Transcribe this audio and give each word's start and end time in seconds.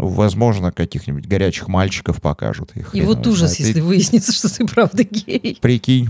Возможно, 0.00 0.72
каких-нибудь 0.72 1.26
горячих 1.26 1.68
мальчиков 1.68 2.20
покажут. 2.20 2.72
И, 2.74 2.98
и 2.98 3.02
вот 3.02 3.26
ужас, 3.26 3.56
знает. 3.56 3.60
если 3.60 3.80
выяснится, 3.80 4.32
что 4.32 4.48
ты 4.54 4.66
правда 4.66 5.04
гей. 5.04 5.58
Прикинь. 5.60 6.08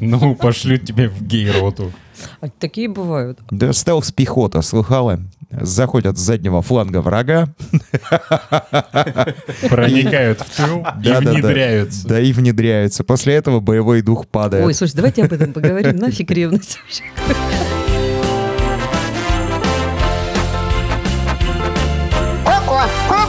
Ну, 0.00 0.34
пошлют 0.34 0.84
тебя 0.84 1.08
в 1.08 1.22
гей-роту. 1.22 1.92
А 2.40 2.48
такие 2.48 2.88
бывают. 2.88 3.38
Да 3.50 3.72
стелс-пехота, 3.72 4.62
слыхала? 4.62 5.20
Заходят 5.50 6.18
с 6.18 6.20
заднего 6.20 6.62
фланга 6.62 7.00
врага. 7.02 7.48
Проникают 9.68 10.40
в 10.40 10.56
тыл 10.56 10.86
и 11.02 11.12
внедряются. 11.12 12.08
Да, 12.08 12.20
и 12.20 12.32
внедряются. 12.32 13.04
После 13.04 13.34
этого 13.34 13.60
боевой 13.60 14.02
дух 14.02 14.26
падает. 14.26 14.64
Ой, 14.64 14.74
слушай, 14.74 14.94
давайте 14.94 15.24
об 15.24 15.32
этом 15.32 15.52
поговорим. 15.52 15.96
Нафиг 15.98 16.30
ревность 16.30 16.78
вообще. 16.82 17.04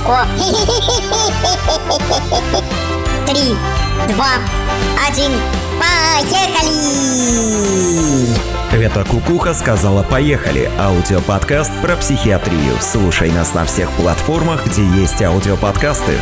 Коко. 0.04 0.20
Три, 3.28 3.56
два, 4.14 4.34
один, 5.08 5.32
поехали! 5.80 6.74
Это 8.72 9.06
Кукуха 9.06 9.54
сказала 9.54 10.04
«Поехали»– 10.04 10.70
аудиоподкаст 10.80 11.72
про 11.82 11.96
психиатрию. 11.96 12.76
Слушай 12.82 13.32
нас 13.32 13.54
на 13.54 13.64
всех 13.66 13.90
платформах, 13.92 14.66
где 14.66 14.84
есть 14.84 15.22
аудиоподкасты. 15.22 16.18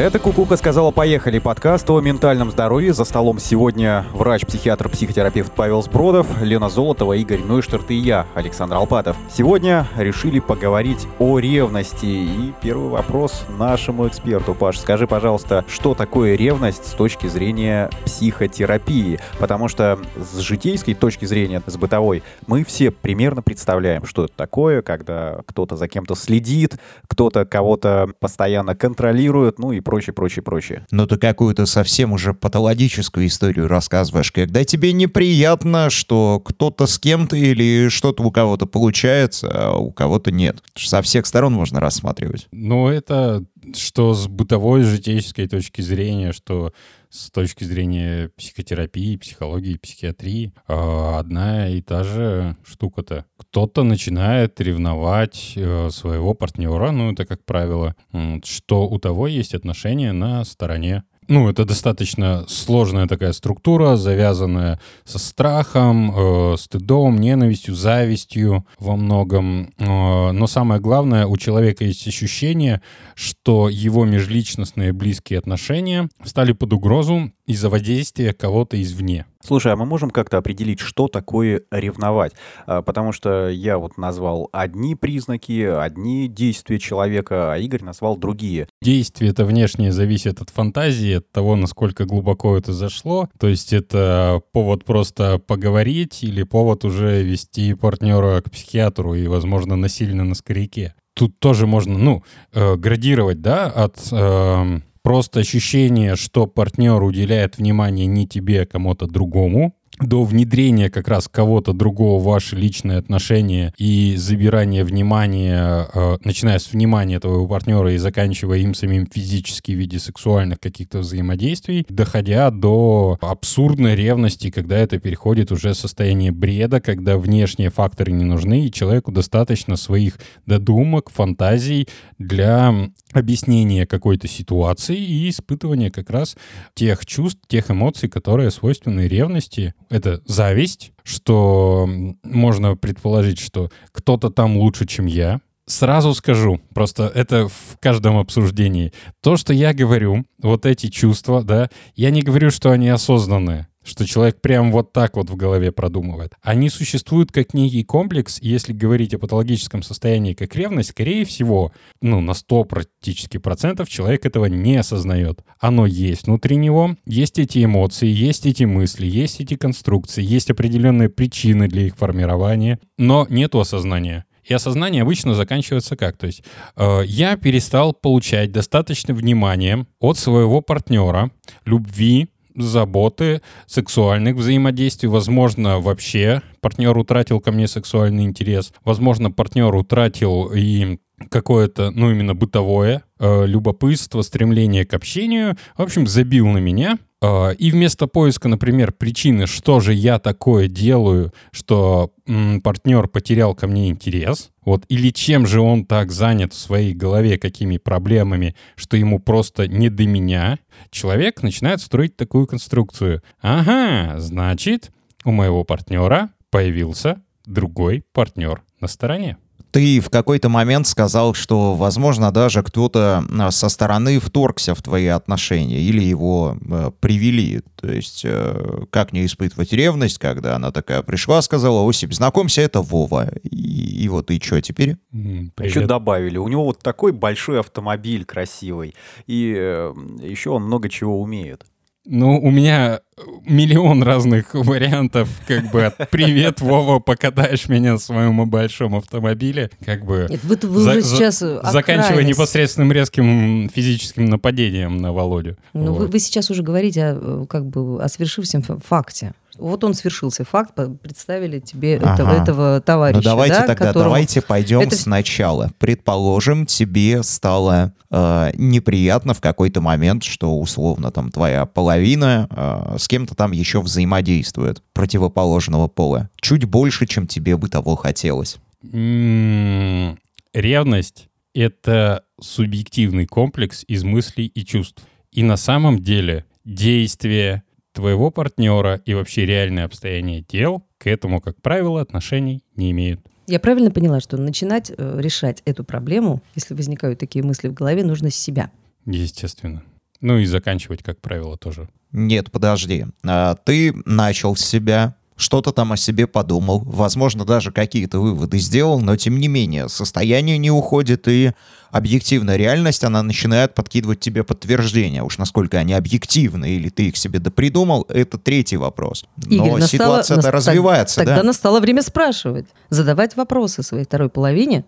Это 0.00 0.18
Кукуха 0.18 0.56
сказала 0.56 0.92
«Поехали» 0.92 1.38
подкаст 1.38 1.90
о 1.90 2.00
ментальном 2.00 2.50
здоровье. 2.50 2.94
За 2.94 3.04
столом 3.04 3.38
сегодня 3.38 4.06
врач-психиатр-психотерапевт 4.14 5.52
Павел 5.52 5.82
Сбродов, 5.82 6.40
Лена 6.40 6.70
Золотова, 6.70 7.12
Игорь 7.12 7.42
Нойштарт 7.42 7.90
и 7.90 7.96
я, 7.96 8.26
Александр 8.34 8.76
Алпатов. 8.76 9.18
Сегодня 9.30 9.86
решили 9.98 10.40
поговорить 10.40 11.06
о 11.18 11.38
ревности. 11.38 12.06
И 12.06 12.54
первый 12.62 12.88
вопрос 12.88 13.44
нашему 13.58 14.08
эксперту. 14.08 14.54
Паш, 14.54 14.78
скажи, 14.78 15.06
пожалуйста, 15.06 15.66
что 15.68 15.92
такое 15.92 16.34
ревность 16.34 16.86
с 16.86 16.92
точки 16.92 17.26
зрения 17.26 17.90
психотерапии? 18.06 19.20
Потому 19.38 19.68
что 19.68 19.98
с 20.16 20.38
житейской 20.38 20.94
точки 20.94 21.26
зрения, 21.26 21.62
с 21.66 21.76
бытовой, 21.76 22.22
мы 22.46 22.64
все 22.64 22.90
примерно 22.90 23.42
представляем, 23.42 24.06
что 24.06 24.24
это 24.24 24.32
такое, 24.34 24.80
когда 24.80 25.42
кто-то 25.46 25.76
за 25.76 25.88
кем-то 25.88 26.14
следит, 26.14 26.78
кто-то 27.06 27.44
кого-то 27.44 28.08
постоянно 28.18 28.74
контролирует, 28.74 29.58
ну 29.58 29.72
и 29.72 29.80
прочее, 29.90 30.14
прочее, 30.14 30.42
прочее. 30.44 30.86
Но 30.92 31.04
ты 31.06 31.16
какую-то 31.16 31.66
совсем 31.66 32.12
уже 32.12 32.32
патологическую 32.32 33.26
историю 33.26 33.66
рассказываешь, 33.66 34.30
когда 34.30 34.62
тебе 34.62 34.92
неприятно, 34.92 35.90
что 35.90 36.40
кто-то 36.44 36.86
с 36.86 36.96
кем-то 37.00 37.34
или 37.34 37.88
что-то 37.88 38.22
у 38.22 38.30
кого-то 38.30 38.66
получается, 38.66 39.50
а 39.52 39.76
у 39.76 39.90
кого-то 39.90 40.30
нет. 40.30 40.62
Со 40.76 41.02
всех 41.02 41.26
сторон 41.26 41.54
можно 41.54 41.80
рассматривать. 41.80 42.46
Ну, 42.52 42.88
это 42.88 43.44
что 43.74 44.14
с 44.14 44.28
бытовой 44.28 44.82
житейской 44.82 45.48
точки 45.48 45.82
зрения, 45.82 46.32
что 46.32 46.72
с 47.10 47.30
точки 47.30 47.64
зрения 47.64 48.30
психотерапии, 48.36 49.16
психологии, 49.16 49.76
психиатрии, 49.76 50.52
а, 50.66 51.18
одна 51.18 51.68
и 51.68 51.82
та 51.82 52.04
же 52.04 52.56
штука-то. 52.64 53.26
Кто-то 53.36 53.82
начинает 53.82 54.60
ревновать 54.60 55.54
э, 55.56 55.90
своего 55.90 56.34
партнера, 56.34 56.92
ну, 56.92 57.12
это 57.12 57.26
как 57.26 57.44
правило, 57.44 57.96
что 58.44 58.88
у 58.88 58.98
того 58.98 59.26
есть 59.26 59.54
отношения 59.54 60.12
на 60.12 60.44
стороне 60.44 61.02
ну, 61.30 61.48
это 61.48 61.64
достаточно 61.64 62.44
сложная 62.48 63.06
такая 63.06 63.32
структура, 63.32 63.94
завязанная 63.94 64.80
со 65.04 65.20
страхом, 65.20 66.12
э, 66.14 66.56
стыдом, 66.58 67.18
ненавистью, 67.18 67.76
завистью 67.76 68.66
во 68.80 68.96
многом. 68.96 69.72
Э, 69.78 70.32
но 70.32 70.46
самое 70.48 70.80
главное, 70.80 71.26
у 71.26 71.36
человека 71.36 71.84
есть 71.84 72.06
ощущение, 72.08 72.82
что 73.14 73.68
его 73.68 74.04
межличностные 74.04 74.92
близкие 74.92 75.38
отношения 75.38 76.08
стали 76.24 76.50
под 76.50 76.72
угрозу 76.72 77.30
из-за 77.46 77.70
воздействия 77.70 78.32
кого-то 78.32 78.80
извне. 78.82 79.24
Слушай, 79.44 79.72
а 79.72 79.76
мы 79.76 79.86
можем 79.86 80.10
как-то 80.10 80.38
определить, 80.38 80.80
что 80.80 81.08
такое 81.08 81.62
ревновать? 81.70 82.32
А, 82.66 82.82
потому 82.82 83.12
что 83.12 83.48
я 83.48 83.78
вот 83.78 83.96
назвал 83.96 84.48
одни 84.52 84.94
признаки, 84.94 85.62
одни 85.62 86.28
действия 86.28 86.78
человека, 86.78 87.54
а 87.54 87.58
Игорь 87.58 87.82
назвал 87.82 88.16
другие. 88.16 88.68
Действие 88.82 89.30
это 89.30 89.44
внешнее 89.44 89.92
зависит 89.92 90.40
от 90.42 90.50
фантазии, 90.50 91.14
от 91.14 91.30
того, 91.32 91.56
насколько 91.56 92.04
глубоко 92.04 92.56
это 92.56 92.72
зашло. 92.72 93.28
То 93.38 93.48
есть 93.48 93.72
это 93.72 94.42
повод 94.52 94.84
просто 94.84 95.38
поговорить 95.38 96.22
или 96.22 96.42
повод 96.42 96.84
уже 96.84 97.22
вести 97.22 97.72
партнера 97.74 98.42
к 98.42 98.50
психиатру 98.50 99.14
и, 99.14 99.26
возможно, 99.26 99.74
насильно 99.76 100.24
на 100.24 100.34
скоряке. 100.34 100.94
Тут 101.14 101.38
тоже 101.38 101.66
можно, 101.66 101.98
ну, 101.98 102.22
э, 102.52 102.76
градировать, 102.76 103.40
да, 103.40 103.66
от... 103.66 103.98
Э, 104.12 104.80
Просто 105.02 105.40
ощущение, 105.40 106.16
что 106.16 106.46
партнер 106.46 107.02
уделяет 107.02 107.56
внимание 107.56 108.06
не 108.06 108.26
тебе, 108.26 108.62
а 108.62 108.66
кому-то 108.66 109.06
другому, 109.06 109.74
до 110.00 110.24
внедрения 110.24 110.90
как 110.90 111.08
раз 111.08 111.28
кого-то 111.28 111.72
другого 111.72 112.20
в 112.20 112.24
ваши 112.24 112.56
личные 112.56 112.98
отношения 112.98 113.72
и 113.76 114.14
забирания 114.16 114.84
внимания, 114.84 115.88
э, 115.92 116.18
начиная 116.24 116.58
с 116.58 116.72
внимания 116.72 117.20
твоего 117.20 117.46
партнера 117.46 117.92
и 117.92 117.98
заканчивая 117.98 118.58
им 118.58 118.74
самим 118.74 119.06
физически 119.06 119.72
в 119.72 119.76
виде 119.76 119.98
сексуальных 119.98 120.60
каких-то 120.60 121.00
взаимодействий, 121.00 121.86
доходя 121.88 122.50
до 122.50 123.18
абсурдной 123.20 123.94
ревности, 123.94 124.50
когда 124.50 124.78
это 124.78 124.98
переходит 124.98 125.52
уже 125.52 125.72
в 125.72 125.76
состояние 125.76 126.32
бреда, 126.32 126.80
когда 126.80 127.18
внешние 127.18 127.70
факторы 127.70 128.12
не 128.12 128.24
нужны, 128.24 128.66
и 128.66 128.72
человеку 128.72 129.12
достаточно 129.12 129.76
своих 129.76 130.18
додумок, 130.46 131.10
фантазий 131.10 131.88
для 132.18 132.90
объяснения 133.12 133.86
какой-то 133.86 134.28
ситуации 134.28 134.96
и 134.96 135.28
испытывания 135.28 135.90
как 135.90 136.10
раз 136.10 136.36
тех 136.74 137.04
чувств, 137.06 137.40
тех 137.48 137.70
эмоций, 137.70 138.08
которые 138.08 138.50
свойственны 138.50 139.08
ревности, 139.08 139.74
это 139.90 140.22
зависть, 140.24 140.92
что 141.02 141.88
можно 142.22 142.76
предположить, 142.76 143.38
что 143.38 143.70
кто-то 143.92 144.30
там 144.30 144.56
лучше, 144.56 144.86
чем 144.86 145.06
я. 145.06 145.40
Сразу 145.66 146.14
скажу, 146.14 146.60
просто 146.74 147.12
это 147.14 147.48
в 147.48 147.78
каждом 147.80 148.16
обсуждении. 148.16 148.92
То, 149.22 149.36
что 149.36 149.52
я 149.52 149.72
говорю, 149.74 150.24
вот 150.42 150.66
эти 150.66 150.88
чувства, 150.88 151.42
да, 151.42 151.68
я 151.94 152.10
не 152.10 152.22
говорю, 152.22 152.50
что 152.50 152.70
они 152.70 152.88
осознанные 152.88 153.68
что 153.84 154.06
человек 154.06 154.40
прям 154.40 154.72
вот 154.72 154.92
так 154.92 155.16
вот 155.16 155.30
в 155.30 155.36
голове 155.36 155.72
продумывает. 155.72 156.34
Они 156.42 156.68
существуют 156.68 157.32
как 157.32 157.54
некий 157.54 157.82
комплекс, 157.84 158.38
если 158.40 158.72
говорить 158.72 159.14
о 159.14 159.18
патологическом 159.18 159.82
состоянии 159.82 160.34
как 160.34 160.54
ревность, 160.54 160.90
скорее 160.90 161.24
всего, 161.24 161.72
ну, 162.02 162.20
на 162.20 162.34
100 162.34 162.64
практически 162.64 163.38
процентов 163.38 163.88
человек 163.88 164.26
этого 164.26 164.46
не 164.46 164.76
осознает. 164.76 165.42
Оно 165.58 165.86
есть 165.86 166.26
внутри 166.26 166.56
него, 166.56 166.96
есть 167.06 167.38
эти 167.38 167.64
эмоции, 167.64 168.08
есть 168.08 168.46
эти 168.46 168.64
мысли, 168.64 169.06
есть 169.06 169.40
эти 169.40 169.56
конструкции, 169.56 170.22
есть 170.22 170.50
определенные 170.50 171.08
причины 171.08 171.68
для 171.68 171.86
их 171.86 171.96
формирования, 171.96 172.78
но 172.98 173.26
нету 173.30 173.60
осознания. 173.60 174.24
И 174.44 174.54
осознание 174.54 175.02
обычно 175.02 175.34
заканчивается 175.34 175.96
как? 175.96 176.16
То 176.16 176.26
есть 176.26 176.42
э, 176.76 177.02
я 177.06 177.36
перестал 177.36 177.92
получать 177.92 178.52
достаточно 178.52 179.14
внимания 179.14 179.86
от 180.00 180.18
своего 180.18 180.60
партнера, 180.60 181.30
любви, 181.64 182.28
заботы, 182.54 183.42
сексуальных 183.66 184.36
взаимодействий. 184.36 185.08
Возможно, 185.08 185.80
вообще 185.80 186.42
партнер 186.60 186.96
утратил 186.96 187.40
ко 187.40 187.52
мне 187.52 187.68
сексуальный 187.68 188.24
интерес. 188.24 188.72
Возможно, 188.84 189.30
партнер 189.30 189.74
утратил 189.74 190.50
и 190.54 190.98
какое-то, 191.28 191.90
ну, 191.90 192.10
именно 192.10 192.34
бытовое 192.34 193.02
э, 193.18 193.46
любопытство, 193.46 194.22
стремление 194.22 194.84
к 194.86 194.94
общению. 194.94 195.56
В 195.76 195.82
общем, 195.82 196.06
забил 196.06 196.46
на 196.48 196.58
меня. 196.58 196.98
Э, 197.22 197.54
и 197.54 197.70
вместо 197.70 198.06
поиска, 198.06 198.48
например, 198.48 198.92
причины, 198.92 199.46
что 199.46 199.80
же 199.80 199.92
я 199.94 200.18
такое 200.18 200.68
делаю, 200.68 201.32
что 201.52 202.12
м, 202.26 202.60
партнер 202.60 203.08
потерял 203.08 203.54
ко 203.54 203.66
мне 203.66 203.88
интерес, 203.90 204.50
вот, 204.64 204.84
или 204.88 205.10
чем 205.10 205.46
же 205.46 205.60
он 205.60 205.84
так 205.84 206.10
занят 206.10 206.52
в 206.52 206.58
своей 206.58 206.94
голове, 206.94 207.38
какими 207.38 207.76
проблемами, 207.78 208.54
что 208.76 208.96
ему 208.96 209.18
просто 209.18 209.66
не 209.68 209.88
до 209.88 210.06
меня, 210.06 210.58
человек 210.90 211.42
начинает 211.42 211.80
строить 211.80 212.16
такую 212.16 212.46
конструкцию. 212.46 213.22
Ага, 213.40 214.18
значит, 214.18 214.90
у 215.24 215.32
моего 215.32 215.64
партнера 215.64 216.30
появился 216.50 217.22
другой 217.46 218.04
партнер 218.12 218.62
на 218.80 218.88
стороне. 218.88 219.36
Ты 219.70 220.00
в 220.00 220.10
какой-то 220.10 220.48
момент 220.48 220.86
сказал, 220.86 221.34
что, 221.34 221.74
возможно, 221.74 222.32
даже 222.32 222.62
кто-то 222.62 223.24
а, 223.38 223.50
со 223.50 223.68
стороны 223.68 224.18
вторгся 224.18 224.74
в 224.74 224.82
твои 224.82 225.06
отношения 225.06 225.80
или 225.80 226.02
его 226.02 226.56
э, 226.60 226.90
привели. 226.98 227.60
То 227.76 227.90
есть, 227.90 228.22
э, 228.24 228.84
как 228.90 229.12
не 229.12 229.24
испытывать 229.24 229.72
ревность, 229.72 230.18
когда 230.18 230.56
она 230.56 230.72
такая 230.72 231.02
пришла, 231.02 231.40
сказала, 231.42 231.88
Осип, 231.88 232.12
знакомься, 232.12 232.62
это 232.62 232.80
Вова. 232.80 233.30
И, 233.42 234.04
и 234.04 234.08
вот 234.08 234.30
и 234.30 234.40
что 234.40 234.60
теперь? 234.60 234.96
Привет. 235.10 235.52
Еще 235.60 235.86
добавили, 235.86 236.36
у 236.36 236.48
него 236.48 236.64
вот 236.64 236.80
такой 236.80 237.12
большой 237.12 237.60
автомобиль 237.60 238.24
красивый, 238.24 238.94
и 239.26 239.54
э, 239.56 239.94
еще 240.20 240.50
он 240.50 240.64
много 240.64 240.88
чего 240.88 241.20
умеет. 241.20 241.64
Ну, 242.06 242.40
у 242.40 242.50
меня 242.50 243.00
миллион 243.44 244.02
разных 244.02 244.54
вариантов, 244.54 245.28
как 245.46 245.70
бы 245.70 245.84
от 245.84 246.10
«Привет, 246.10 246.60
Вова, 246.62 246.98
покатаешь 246.98 247.68
меня 247.68 247.92
на 247.92 247.98
своем 247.98 248.48
большом 248.48 248.94
автомобиле», 248.96 249.70
как 249.84 250.04
бы... 250.06 250.26
Нет, 250.30 250.42
вы, 250.42 250.56
вы 250.62 250.80
за- 250.82 250.90
уже 250.92 251.02
за- 251.02 251.16
сейчас 251.16 251.42
о 251.42 251.70
Заканчивая 251.70 252.24
непосредственным 252.24 252.90
резким 252.90 253.68
физическим 253.68 254.24
нападением 254.24 254.96
на 254.96 255.12
Володю. 255.12 255.58
Ну, 255.74 255.92
вы, 255.92 256.00
Вот. 256.06 256.12
вы 256.12 256.18
сейчас 256.20 256.50
уже 256.50 256.62
говорите 256.62 257.04
о, 257.04 257.42
э, 257.42 257.46
как 257.46 257.66
бы, 257.66 258.02
о 258.02 258.08
свершившемся 258.08 258.78
факте. 258.78 259.34
Вот 259.60 259.84
он 259.84 259.94
свершился 259.94 260.44
факт, 260.44 260.74
представили 261.02 261.60
тебе 261.60 261.94
этого, 261.94 262.12
Ага. 262.12 262.42
этого 262.42 262.80
товарища. 262.80 263.18
Ну 263.18 263.22
давайте 263.24 263.54
да, 263.60 263.66
тогда, 263.66 263.86
которому- 263.86 264.04
давайте 264.10 264.40
пойдем 264.42 264.80
Это 264.80 264.96
сначала. 264.96 265.70
Предположим, 265.78 266.66
тебе 266.66 267.22
стало 267.22 267.92
э, 268.10 268.50
неприятно 268.56 269.34
в 269.34 269.40
какой-то 269.40 269.80
момент, 269.80 270.24
что 270.24 270.58
условно 270.58 271.10
там 271.12 271.30
твоя 271.30 271.64
половина 271.66 272.48
э, 272.50 272.96
с 272.98 273.06
кем-то 273.06 273.34
там 273.36 273.52
еще 273.52 273.80
взаимодействует 273.80 274.82
противоположного 274.92 275.86
пола. 275.86 276.28
Чуть 276.40 276.64
больше, 276.64 277.06
чем 277.06 277.26
тебе 277.28 277.56
бы 277.56 277.68
того 277.68 277.94
хотелось. 277.96 278.56
М, 278.92 280.18
Ревность— 280.52 281.28
это 281.54 282.24
субъективный 282.40 283.26
комплекс 283.26 283.84
из 283.86 284.02
мыслей 284.02 284.46
и 284.46 284.64
чувств. 284.64 285.02
И 285.30 285.42
на 285.44 285.56
самом 285.56 286.00
деле 286.02 286.44
действия 286.64 287.62
твоего 288.00 288.30
партнера 288.30 289.02
и 289.04 289.12
вообще 289.12 289.44
реальное 289.44 289.84
обстояние 289.84 290.40
дел 290.40 290.82
к 290.96 291.06
этому, 291.06 291.42
как 291.42 291.60
правило, 291.60 292.00
отношений 292.00 292.62
не 292.74 292.90
имеют. 292.92 293.20
Я 293.46 293.60
правильно 293.60 293.90
поняла, 293.90 294.20
что 294.20 294.38
начинать 294.38 294.90
э, 294.96 295.20
решать 295.20 295.60
эту 295.66 295.84
проблему, 295.84 296.42
если 296.54 296.72
возникают 296.72 297.18
такие 297.18 297.44
мысли 297.44 297.68
в 297.68 297.74
голове, 297.74 298.02
нужно 298.02 298.30
с 298.30 298.36
себя. 298.36 298.70
Естественно. 299.04 299.82
Ну 300.22 300.38
и 300.38 300.46
заканчивать, 300.46 301.02
как 301.02 301.20
правило, 301.20 301.58
тоже. 301.58 301.90
Нет, 302.12 302.50
подожди. 302.50 303.04
А, 303.22 303.54
ты 303.54 303.92
начал 304.06 304.56
с 304.56 304.64
себя, 304.64 305.14
что-то 305.40 305.72
там 305.72 305.92
о 305.92 305.96
себе 305.96 306.26
подумал, 306.26 306.80
возможно, 306.84 307.44
даже 307.44 307.72
какие-то 307.72 308.20
выводы 308.20 308.58
сделал, 308.58 309.00
но 309.00 309.16
тем 309.16 309.38
не 309.38 309.48
менее 309.48 309.88
состояние 309.88 310.58
не 310.58 310.70
уходит, 310.70 311.26
и 311.28 311.52
объективная 311.90 312.56
реальность, 312.56 313.02
она 313.04 313.22
начинает 313.22 313.74
подкидывать 313.74 314.20
тебе 314.20 314.44
подтверждения. 314.44 315.22
Уж 315.22 315.38
насколько 315.38 315.78
они 315.78 315.94
объективны, 315.94 316.70
или 316.70 316.88
ты 316.90 317.08
их 317.08 317.16
себе 317.16 317.38
допридумал, 317.38 318.04
это 318.08 318.38
третий 318.38 318.76
вопрос. 318.76 319.24
Но 319.36 319.66
Игорь, 319.66 319.80
настало- 319.80 319.88
ситуация-то 319.88 320.42
нас- 320.42 320.52
развивается, 320.52 321.16
Тогда 321.16 321.36
да? 321.36 321.42
настало 321.42 321.80
время 321.80 322.02
спрашивать, 322.02 322.66
задавать 322.90 323.34
вопросы 323.36 323.82
своей 323.82 324.04
второй 324.04 324.28
половине. 324.28 324.84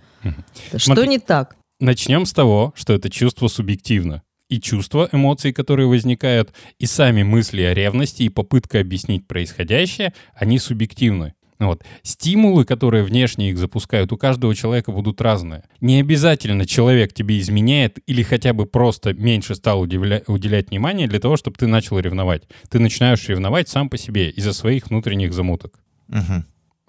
Что 0.76 0.78
Смотри. 0.78 1.08
не 1.08 1.19
так? 1.19 1.56
Начнем 1.81 2.26
с 2.26 2.32
того, 2.32 2.72
что 2.76 2.93
это 2.93 3.10
чувство 3.10 3.49
субъективно. 3.49 4.22
И 4.52 4.60
чувства, 4.60 5.08
эмоции, 5.12 5.50
которые 5.50 5.88
возникают, 5.88 6.52
и 6.78 6.84
сами 6.84 7.22
мысли 7.22 7.62
о 7.62 7.72
ревности 7.72 8.25
и 8.25 8.28
попытка 8.28 8.81
объяснить 8.81 9.26
происходящее, 9.26 10.12
они 10.34 10.58
субъективны. 10.58 11.32
Ну 11.58 11.69
Вот. 11.69 11.82
Стимулы, 12.02 12.66
которые 12.66 13.02
внешне 13.02 13.49
их 13.49 13.56
запускают, 13.56 14.12
у 14.12 14.19
каждого 14.19 14.54
человека 14.54 14.93
будут 14.93 15.22
разные. 15.22 15.62
Не 15.81 16.00
обязательно 16.00 16.66
человек 16.66 17.14
тебе 17.14 17.38
изменяет 17.38 17.99
или 18.06 18.22
хотя 18.22 18.52
бы 18.52 18.66
просто 18.66 19.14
меньше 19.14 19.54
стал 19.54 19.87
удивля- 19.87 20.22
уделять 20.26 20.69
внимание 20.69 21.08
для 21.08 21.19
того, 21.19 21.38
чтобы 21.38 21.56
ты 21.56 21.66
начал 21.66 21.99
ревновать. 21.99 22.43
Ты 22.69 22.78
начинаешь 22.78 23.26
ревновать 23.31 23.70
сам 23.70 23.88
по 23.88 23.96
себе 23.96 24.28
из-за 24.28 24.52
своих 24.52 24.90
внутренних 24.90 25.32
замуток. 25.32 25.81
Мгм. 26.08 26.44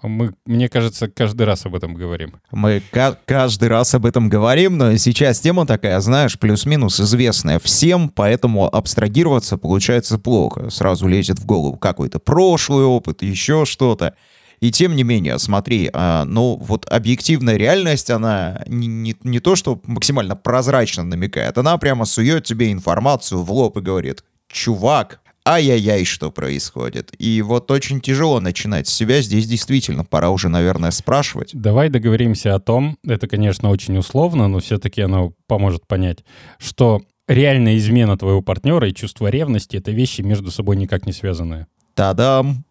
Мы, 0.07 0.33
мне 0.45 0.69
кажется, 0.69 1.07
каждый 1.07 1.43
раз 1.45 1.65
об 1.65 1.75
этом 1.75 1.93
говорим. 1.93 2.33
Мы 2.51 2.81
ка- 2.91 3.17
каждый 3.25 3.69
раз 3.69 3.93
об 3.95 4.05
этом 4.05 4.29
говорим, 4.29 4.77
но 4.77 4.95
сейчас 4.97 5.39
тема 5.39 5.65
такая, 5.65 5.99
знаешь, 6.01 6.37
плюс-минус 6.37 6.99
известная 6.99 7.59
всем, 7.59 8.09
поэтому 8.09 8.65
абстрагироваться 8.65 9.57
получается 9.57 10.19
плохо. 10.19 10.69
Сразу 10.69 11.07
лезет 11.07 11.39
в 11.39 11.45
голову 11.45 11.77
какой-то 11.77 12.19
прошлый 12.19 12.85
опыт, 12.85 13.21
еще 13.23 13.65
что-то. 13.65 14.13
И 14.59 14.71
тем 14.71 14.95
не 14.95 15.03
менее, 15.03 15.39
смотри, 15.39 15.89
а, 15.91 16.23
ну 16.23 16.55
вот 16.55 16.85
объективная 16.89 17.57
реальность, 17.57 18.09
она 18.09 18.63
не, 18.67 18.87
не- 18.87 19.15
не 19.23 19.39
то, 19.41 19.55
что 19.57 19.81
максимально 19.85 20.37
прозрачно 20.37 21.03
намекает, 21.03 21.57
она 21.57 21.77
прямо 21.77 22.05
сует 22.05 22.45
тебе 22.45 22.71
информацию 22.71 23.41
в 23.43 23.51
лоб 23.51 23.77
и 23.77 23.81
говорит, 23.81 24.23
чувак, 24.49 25.19
ай-яй-яй, 25.45 26.05
что 26.05 26.31
происходит. 26.31 27.11
И 27.19 27.41
вот 27.41 27.69
очень 27.71 28.01
тяжело 28.01 28.39
начинать 28.39 28.87
с 28.87 28.93
себя, 28.93 29.21
здесь 29.21 29.47
действительно 29.47 30.05
пора 30.05 30.29
уже, 30.29 30.49
наверное, 30.49 30.91
спрашивать. 30.91 31.51
Давай 31.53 31.89
договоримся 31.89 32.55
о 32.55 32.59
том, 32.59 32.97
это, 33.05 33.27
конечно, 33.27 33.69
очень 33.69 33.97
условно, 33.97 34.47
но 34.47 34.59
все-таки 34.59 35.01
оно 35.01 35.33
поможет 35.47 35.85
понять, 35.87 36.23
что 36.59 37.01
реальная 37.27 37.77
измена 37.77 38.17
твоего 38.17 38.41
партнера 38.41 38.87
и 38.87 38.93
чувство 38.93 39.27
ревности— 39.27 39.75
это 39.77 39.91
вещи 39.91 40.21
между 40.21 40.51
собой 40.51 40.75
никак 40.77 41.05
не 41.05 41.13
связанные. 41.13 41.67
Та-дам! 41.93 42.65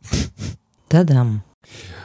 Да-дам. 0.91 1.45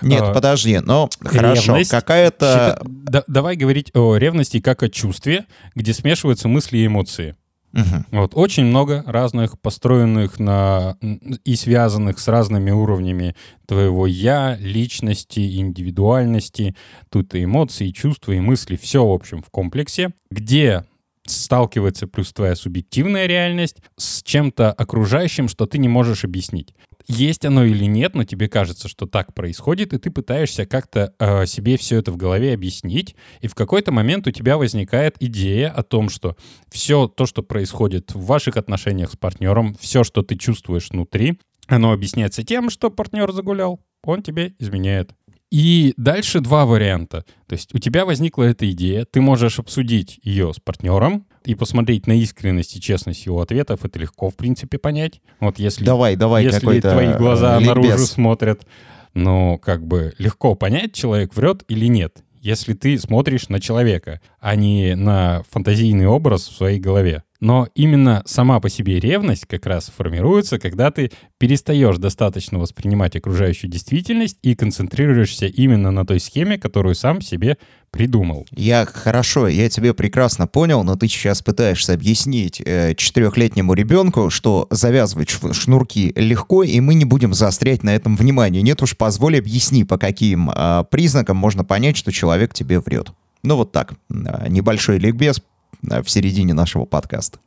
Нет, 0.01 0.21
А, 0.21 0.33
подожди, 0.33 0.79
но 0.79 1.09
хорошо, 1.19 1.77
какая-то... 1.89 2.79
Да- 2.85 3.23
давай 3.27 3.55
говорить 3.55 3.89
о 3.95 4.15
ревности 4.15 4.59
как 4.59 4.83
о 4.83 4.89
чувстве, 4.89 5.45
где 5.75 5.93
смешиваются 5.93 6.47
мысли 6.47 6.77
и 6.77 6.85
эмоции. 6.85 7.35
Мгм. 7.73 8.05
Вот, 8.11 8.31
очень 8.33 8.65
много 8.65 9.03
разных 9.05 9.59
построенных 9.59 10.39
на 10.39 10.97
и 11.43 11.55
связанных 11.55 12.19
с 12.19 12.27
разными 12.27 12.71
уровнями 12.71 13.35
твоего 13.65 14.07
я, 14.07 14.55
личности, 14.59 15.59
индивидуальности. 15.59 16.75
Тут 17.09 17.35
и 17.35 17.43
эмоции, 17.43 17.89
и 17.89 17.93
чувства, 17.93 18.31
и 18.31 18.39
мысли. 18.39 18.77
Все, 18.77 19.05
в 19.05 19.11
общем, 19.11 19.41
в 19.41 19.49
комплексе, 19.49 20.11
где 20.31 20.85
сталкивается 21.25 22.07
плюс 22.07 22.31
твоя 22.31 22.55
субъективная 22.55 23.25
реальность 23.25 23.77
с 23.97 24.23
чем-то 24.23 24.71
окружающим, 24.71 25.49
что 25.49 25.65
ты 25.65 25.77
не 25.77 25.89
можешь 25.89 26.23
объяснить. 26.23 26.73
Есть 27.07 27.45
оно 27.45 27.63
или 27.63 27.85
нет, 27.85 28.15
но 28.15 28.25
тебе 28.25 28.49
кажется, 28.49 28.89
что 28.89 29.05
так 29.05 29.33
происходит, 29.33 29.93
и 29.93 29.97
ты 29.97 30.11
пытаешься 30.11 30.65
как-то 30.65 31.13
э, 31.19 31.45
себе 31.45 31.77
все 31.77 31.97
это 31.97 32.11
в 32.11 32.17
голове 32.17 32.53
объяснить, 32.53 33.15
и 33.39 33.47
в 33.47 33.55
какой-то 33.55 33.93
момент 33.93 34.27
у 34.27 34.31
тебя 34.31 34.57
возникает 34.57 35.15
идея 35.21 35.69
о 35.69 35.83
том, 35.83 36.09
что 36.09 36.35
все 36.69 37.07
то, 37.07 37.25
что 37.25 37.43
происходит 37.43 38.13
в 38.13 38.25
ваших 38.25 38.57
отношениях 38.57 39.11
с 39.11 39.15
партнером, 39.15 39.73
все, 39.79 40.03
что 40.03 40.21
ты 40.21 40.35
чувствуешь 40.35 40.89
внутри, 40.89 41.39
оно 41.67 41.93
объясняется 41.93 42.43
тем, 42.43 42.69
что 42.69 42.89
партнер 42.89 43.31
загулял, 43.31 43.79
он 44.03 44.21
тебе 44.21 44.53
изменяет. 44.59 45.13
И 45.49 45.93
дальше 45.95 46.41
два 46.41 46.65
варианта. 46.65 47.23
То 47.47 47.53
есть 47.53 47.73
у 47.73 47.79
тебя 47.79 48.05
возникла 48.05 48.43
эта 48.43 48.69
идея, 48.71 49.05
ты 49.05 49.21
можешь 49.21 49.59
обсудить 49.59 50.19
ее 50.23 50.53
с 50.53 50.59
партнером 50.59 51.25
и 51.45 51.55
посмотреть 51.55 52.05
на 52.07 52.13
искренность 52.13 52.75
и 52.75 52.81
честность 52.81 53.25
его 53.25 53.41
ответов. 53.41 53.85
Это 53.85 53.97
легко, 53.97 54.29
в 54.29 54.35
принципе, 54.35 54.77
понять. 54.77 55.21
Вот 55.39 55.59
если, 55.59 55.85
Давай, 55.85 56.17
давай 56.17 56.43
если 56.43 56.79
твои 56.81 57.13
глаза 57.13 57.61
э, 57.61 57.65
наружу 57.65 57.89
ликбез. 57.91 58.11
смотрят, 58.11 58.67
ну, 59.13 59.57
как 59.57 59.85
бы 59.87 60.13
легко 60.17 60.55
понять, 60.55 60.93
человек 60.93 61.33
врет 61.33 61.63
или 61.69 61.85
нет, 61.87 62.23
если 62.41 62.73
ты 62.73 62.97
смотришь 62.99 63.47
на 63.47 63.61
человека, 63.61 64.19
а 64.39 64.55
не 64.55 64.95
на 64.95 65.43
фантазийный 65.49 66.07
образ 66.07 66.47
в 66.47 66.55
своей 66.55 66.79
голове. 66.79 67.23
Но 67.39 67.67
именно 67.75 68.23
сама 68.25 68.59
по 68.59 68.69
себе 68.69 68.99
ревность 68.99 69.45
как 69.45 69.65
раз 69.65 69.91
формируется, 69.95 70.57
когда 70.57 70.89
ты 70.91 71.11
перестаешь 71.37 71.97
достаточно 71.97 72.57
воспринимать 72.57 73.15
окружающую 73.15 73.69
действительность 73.69 74.37
и 74.41 74.55
концентрируешься 74.55 75.45
именно 75.45 75.91
на 75.91 76.05
той 76.05 76.19
схеме, 76.19 76.57
которую 76.57 76.95
сам 76.95 77.21
себе 77.21 77.57
придумал. 77.91 78.45
Я 78.51 78.85
хорошо, 78.85 79.47
я 79.47 79.69
тебя 79.69 79.93
прекрасно 79.93 80.47
понял, 80.47 80.83
но 80.83 80.95
ты 80.95 81.07
сейчас 81.07 81.41
пытаешься 81.41 81.93
объяснить 81.93 82.61
э, 82.63 82.95
четырехлетнему 82.95 83.73
ребенку, 83.73 84.29
что 84.29 84.67
завязывать 84.71 85.29
шнурки 85.29 86.13
легко, 86.15 86.63
и 86.63 86.79
мы 86.79 86.95
не 86.95 87.05
будем 87.05 87.33
заострять 87.33 87.83
на 87.83 87.95
этом 87.95 88.15
внимание. 88.15 88.61
Нет 88.61 88.81
уж, 88.81 88.97
позволь 88.97 89.37
объясни, 89.37 89.83
по 89.83 89.97
каким 89.97 90.49
э, 90.49 90.83
признакам 90.89 91.37
можно 91.37 91.63
понять, 91.63 91.97
что 91.97 92.11
человек 92.11 92.53
тебе 92.53 92.79
врет. 92.79 93.11
Ну 93.43 93.55
вот 93.55 93.71
так, 93.71 93.93
э, 94.09 94.49
небольшой 94.49 94.99
ликбез 94.99 95.37
э, 95.37 95.41
в 95.81 96.07
середине 96.09 96.53
нашего 96.53 96.85
подкаста. 96.85 97.39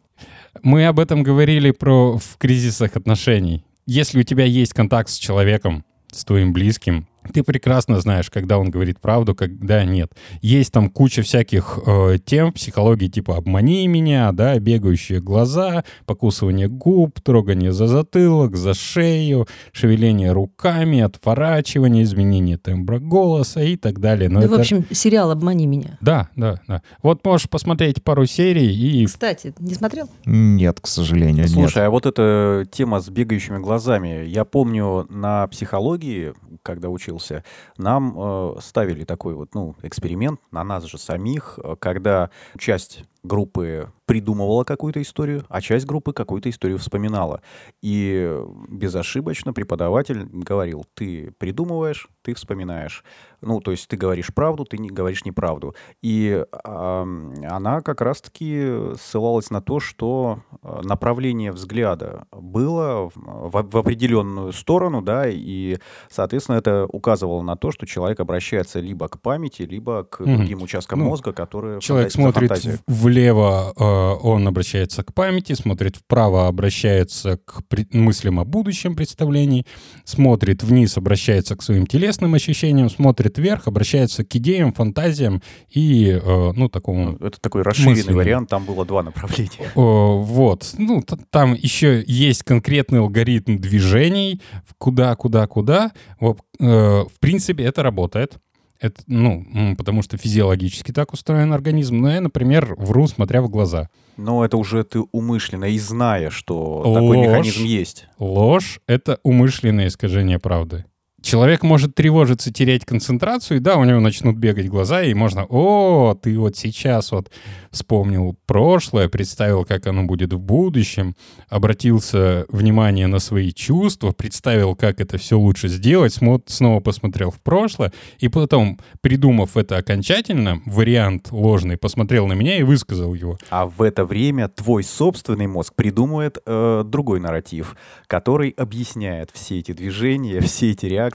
Мы 0.62 0.86
об 0.86 0.98
этом 0.98 1.22
говорили 1.22 1.70
про 1.70 2.18
в 2.18 2.36
кризисах 2.38 2.96
отношений. 2.96 3.64
Если 3.86 4.20
у 4.20 4.22
тебя 4.22 4.44
есть 4.44 4.72
контакт 4.72 5.08
с 5.10 5.16
человеком, 5.16 5.84
с 6.10 6.24
твоим 6.24 6.52
близким, 6.52 7.08
ты 7.32 7.42
прекрасно 7.42 8.00
знаешь, 8.00 8.30
когда 8.30 8.58
он 8.58 8.70
говорит 8.70 9.00
правду, 9.00 9.34
когда 9.34 9.84
нет. 9.84 10.12
Есть 10.40 10.72
там 10.72 10.90
куча 10.90 11.22
всяких 11.22 11.78
э, 11.86 12.18
тем 12.24 12.50
в 12.50 12.54
психологии, 12.54 13.08
типа 13.08 13.36
«обмани 13.36 13.86
меня», 13.86 14.32
да, 14.32 14.58
бегающие 14.58 15.20
глаза, 15.20 15.84
покусывание 16.06 16.68
губ, 16.68 17.20
трогание 17.20 17.72
за 17.72 17.86
затылок, 17.86 18.56
за 18.56 18.74
шею, 18.74 19.46
шевеление 19.72 20.32
руками, 20.32 21.00
отворачивание, 21.00 22.04
изменение 22.04 22.56
тембра 22.56 22.98
голоса 22.98 23.62
и 23.62 23.76
так 23.76 24.00
далее. 24.00 24.28
Но 24.28 24.40
Ну, 24.40 24.46
это... 24.46 24.56
в 24.56 24.60
общем, 24.60 24.84
сериал 24.90 25.30
«Обмани 25.30 25.66
меня». 25.66 25.98
Да, 26.00 26.28
да, 26.36 26.60
да. 26.66 26.82
Вот 27.02 27.24
можешь 27.24 27.48
посмотреть 27.48 28.02
пару 28.02 28.26
серий 28.26 28.74
и 28.74 29.06
Кстати, 29.06 29.54
не 29.58 29.74
смотрел? 29.74 30.08
Нет, 30.24 30.80
к 30.80 30.86
сожалению, 30.86 31.44
нет. 31.44 31.50
Слушай, 31.50 31.86
а 31.86 31.90
вот 31.90 32.06
эта 32.06 32.66
тема 32.70 33.00
с 33.00 33.08
бегающими 33.08 33.58
глазами, 33.58 34.24
я 34.26 34.44
помню 34.44 35.06
на 35.08 35.46
психологии, 35.48 36.32
когда 36.62 36.88
учился, 37.10 37.44
нам 37.76 38.14
э, 38.16 38.54
ставили 38.60 39.04
такой 39.04 39.34
вот, 39.34 39.54
ну, 39.54 39.74
эксперимент 39.82 40.40
на 40.50 40.64
нас 40.64 40.84
же 40.84 40.98
самих, 40.98 41.58
э, 41.62 41.76
когда 41.78 42.30
часть 42.58 43.04
группы 43.22 43.90
придумывала 44.06 44.64
какую-то 44.64 45.00
историю, 45.00 45.44
а 45.48 45.60
часть 45.60 45.86
группы 45.86 46.12
какую-то 46.12 46.50
историю 46.50 46.78
вспоминала. 46.78 47.42
И 47.80 48.28
безошибочно 48.68 49.52
преподаватель 49.52 50.24
говорил, 50.32 50.84
ты 50.94 51.32
придумываешь, 51.38 52.08
ты 52.22 52.34
вспоминаешь. 52.34 53.04
Ну, 53.40 53.60
то 53.60 53.70
есть 53.70 53.88
ты 53.88 53.96
говоришь 53.96 54.34
правду, 54.34 54.64
ты 54.64 54.76
не 54.78 54.90
говоришь 54.90 55.24
неправду. 55.24 55.74
И 56.02 56.44
а, 56.64 57.02
она 57.48 57.80
как 57.80 58.00
раз-таки 58.00 58.94
ссылалась 59.00 59.50
на 59.50 59.62
то, 59.62 59.80
что 59.80 60.40
а, 60.62 60.82
направление 60.82 61.52
взгляда 61.52 62.24
было 62.32 63.10
в, 63.14 63.50
в 63.62 63.76
определенную 63.78 64.52
сторону, 64.52 65.00
да, 65.02 65.24
и, 65.28 65.78
соответственно, 66.10 66.56
это 66.56 66.84
указывало 66.86 67.42
на 67.42 67.56
то, 67.56 67.70
что 67.70 67.86
человек 67.86 68.20
обращается 68.20 68.80
либо 68.80 69.08
к 69.08 69.20
памяти, 69.20 69.62
либо 69.62 70.04
к 70.04 70.20
Мгм. 70.20 70.36
другим 70.36 70.62
участкам 70.62 70.98
Ну, 70.98 71.06
мозга, 71.06 71.32
которые 71.32 71.80
Человек 71.80 72.10
смотрит 72.12 72.50
в- 72.86 73.09
влево, 73.10 73.72
э, 73.76 74.26
он 74.26 74.46
обращается 74.46 75.02
к 75.02 75.12
памяти, 75.12 75.54
смотрит 75.54 75.96
вправо, 75.96 76.46
обращается 76.46 77.38
к 77.38 77.62
мыслям 77.92 78.38
о 78.38 78.44
будущем 78.44 78.94
представлении, 78.94 79.66
смотрит 80.04 80.62
вниз, 80.62 80.96
обращается 80.96 81.56
к 81.56 81.62
своим 81.62 81.86
телесным 81.86 82.34
ощущениям, 82.34 82.88
смотрит 82.88 83.38
вверх, 83.38 83.66
обращается 83.66 84.24
к 84.24 84.36
идеям, 84.36 84.72
фантазиям 84.72 85.42
и, 85.68 86.20
э, 86.22 86.52
ну, 86.54 86.68
такому 86.68 87.16
Это 87.16 87.40
такой 87.40 87.62
расширенный 87.62 87.96
мысленный. 87.96 88.16
вариант, 88.16 88.48
там 88.48 88.64
было 88.64 88.84
два 88.86 89.02
направления. 89.02 89.72
О, 89.74 90.22
Вот, 90.22 90.74
ну, 90.78 91.02
там 91.30 91.54
еще 91.54 92.04
есть 92.06 92.44
конкретный 92.44 93.00
алгоритм 93.00 93.58
движений, 93.58 94.40
куда, 94.78 95.16
куда, 95.16 95.46
куда. 95.48 95.90
Вот, 96.20 96.38
э, 96.60 96.64
в 96.64 97.18
принципе, 97.20 97.64
это 97.64 97.82
работает. 97.82 98.38
Это, 98.80 99.02
ну, 99.06 99.74
потому 99.76 100.02
что 100.02 100.16
физиологически 100.16 100.90
так 100.90 101.12
устроен 101.12 101.52
организм. 101.52 102.00
Но 102.00 102.10
я, 102.10 102.20
например, 102.20 102.74
вру, 102.78 103.06
смотря 103.06 103.42
в 103.42 103.50
глаза. 103.50 103.90
Но 104.16 104.44
это 104.44 104.56
уже 104.56 104.84
ты 104.84 105.00
умышленно 105.12 105.66
и 105.66 105.78
зная, 105.78 106.30
что 106.30 106.82
такой 106.94 107.16
Ложь. 107.16 107.26
механизм 107.26 107.64
есть. 107.64 108.06
Ложь— 108.18 108.80
это 108.86 109.18
умышленное 109.22 109.88
искажение 109.88 110.38
правды. 110.38 110.84
Человек 111.22 111.62
может 111.62 111.94
тревожиться, 111.94 112.52
терять 112.52 112.84
концентрацию, 112.86 113.58
и 113.58 113.60
да, 113.60 113.76
у 113.76 113.84
него 113.84 114.00
начнут 114.00 114.36
бегать 114.36 114.68
глаза, 114.68 115.02
и 115.02 115.12
можно, 115.12 115.44
о, 115.48 116.14
ты 116.20 116.38
вот 116.38 116.56
сейчас 116.56 117.12
вот 117.12 117.30
вспомнил 117.70 118.36
прошлое, 118.46 119.08
представил, 119.08 119.64
как 119.64 119.86
оно 119.86 120.04
будет 120.04 120.32
в 120.32 120.38
будущем, 120.38 121.14
обратился 121.48 122.46
внимание 122.48 123.06
на 123.06 123.18
свои 123.18 123.52
чувства, 123.52 124.12
представил, 124.12 124.74
как 124.74 125.00
это 125.00 125.18
все 125.18 125.38
лучше 125.38 125.68
сделать, 125.68 126.16
смо- 126.16 126.42
снова 126.46 126.80
посмотрел 126.80 127.30
в 127.30 127.40
прошлое, 127.40 127.92
и 128.18 128.28
потом, 128.28 128.80
придумав 129.02 129.56
это 129.56 129.76
окончательно, 129.76 130.62
вариант 130.64 131.28
ложный, 131.30 131.76
посмотрел 131.76 132.26
на 132.26 132.32
меня 132.32 132.58
и 132.58 132.62
высказал 132.62 133.14
его. 133.14 133.38
А 133.50 133.66
в 133.66 133.82
это 133.82 134.06
время 134.06 134.48
твой 134.48 134.82
собственный 134.82 135.46
мозг 135.46 135.74
придумывает 135.74 136.38
э, 136.46 136.82
другой 136.86 137.20
нарратив, 137.20 137.76
который 138.06 138.50
объясняет 138.50 139.30
все 139.32 139.58
эти 139.58 139.72
движения, 139.72 140.40
все 140.40 140.70
эти 140.70 140.86
реакции 140.86 141.09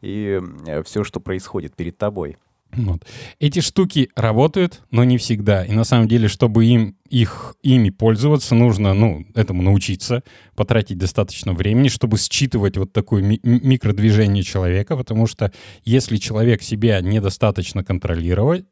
и 0.00 0.40
все, 0.84 1.04
что 1.04 1.20
происходит 1.20 1.74
перед 1.76 1.96
тобой. 1.96 2.36
Вот. 2.72 3.06
Эти 3.40 3.60
штуки 3.60 4.10
работают, 4.14 4.82
но 4.90 5.02
не 5.02 5.16
всегда. 5.16 5.64
И 5.64 5.72
на 5.72 5.84
самом 5.84 6.06
деле, 6.06 6.28
чтобы 6.28 6.66
им, 6.66 6.96
их, 7.10 7.56
ими 7.62 7.90
пользоваться, 7.90 8.54
нужно 8.54 8.94
ну, 8.94 9.24
этому 9.34 9.62
научиться, 9.62 10.22
потратить 10.54 10.98
достаточно 10.98 11.52
времени, 11.52 11.88
чтобы 11.88 12.18
считывать 12.18 12.76
вот 12.76 12.92
такое 12.92 13.22
ми- 13.22 13.40
микродвижение 13.42 14.42
человека, 14.42 14.96
потому 14.96 15.26
что 15.26 15.52
если 15.84 16.16
человек 16.16 16.62
себя 16.62 17.00
недостаточно 17.00 17.84
контролирует, 17.84 18.66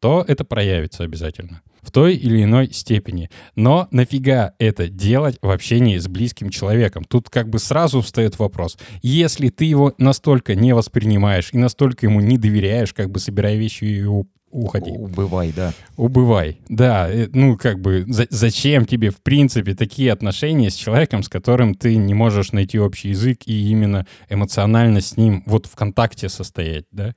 то 0.00 0.24
это 0.26 0.44
проявится 0.44 1.04
обязательно 1.04 1.62
в 1.82 1.90
той 1.90 2.16
или 2.16 2.42
иной 2.42 2.70
степени. 2.72 3.30
Но 3.56 3.88
нафига 3.90 4.52
это 4.58 4.88
делать 4.88 5.38
в 5.40 5.50
общении 5.50 5.96
с 5.96 6.06
близким 6.06 6.50
человеком? 6.50 7.04
Тут 7.04 7.30
как 7.30 7.48
бы 7.48 7.58
сразу 7.58 8.02
встает 8.02 8.38
вопрос. 8.38 8.76
Если 9.00 9.48
ты 9.48 9.64
его 9.64 9.94
настолько 9.96 10.54
не 10.54 10.74
воспринимаешь 10.74 11.50
и 11.52 11.58
настолько 11.58 12.06
ему 12.06 12.20
не 12.20 12.36
доверяешь, 12.36 12.92
как 12.92 13.10
бы 13.10 13.20
собирая 13.20 13.56
вещи 13.56 14.04
у- 14.04 14.28
уходи. 14.50 14.90
Убывай, 14.90 15.52
да. 15.54 15.72
Убывай. 15.96 16.58
Да, 16.68 17.08
э, 17.10 17.28
ну 17.32 17.56
как 17.56 17.80
бы 17.80 18.04
за- 18.08 18.26
зачем 18.30 18.86
тебе 18.86 19.10
в 19.10 19.20
принципе 19.22 19.74
такие 19.74 20.12
отношения 20.12 20.70
с 20.70 20.74
человеком, 20.74 21.22
с 21.22 21.28
которым 21.28 21.74
ты 21.74 21.96
не 21.96 22.14
можешь 22.14 22.52
найти 22.52 22.78
общий 22.78 23.10
язык 23.10 23.40
и 23.46 23.70
именно 23.70 24.06
эмоционально 24.28 25.00
с 25.00 25.16
ним 25.16 25.42
вот 25.46 25.66
в 25.66 25.74
контакте 25.74 26.28
состоять, 26.28 26.84
да? 26.92 27.14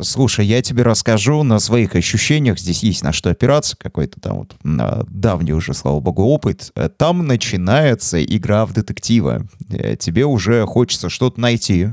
Слушай, 0.00 0.46
я 0.46 0.60
тебе 0.62 0.82
расскажу 0.82 1.42
на 1.44 1.58
своих 1.60 1.94
ощущениях. 1.94 2.58
Здесь 2.58 2.82
есть 2.82 3.02
на 3.02 3.12
что 3.12 3.30
опираться, 3.30 3.76
какой-то 3.76 4.20
там 4.20 4.38
вот 4.38 4.56
а, 4.64 5.04
давний 5.08 5.52
уже, 5.52 5.72
слава 5.74 6.00
богу, 6.00 6.24
опыт. 6.24 6.72
Э, 6.74 6.88
Там 6.88 7.26
начинается 7.26 8.22
игра 8.24 8.66
в 8.66 8.72
детектива. 8.72 9.46
Э, 9.70 9.96
Тебе 9.96 10.24
уже 10.26 10.66
хочется 10.66 11.08
что-то 11.08 11.40
найти, 11.40 11.90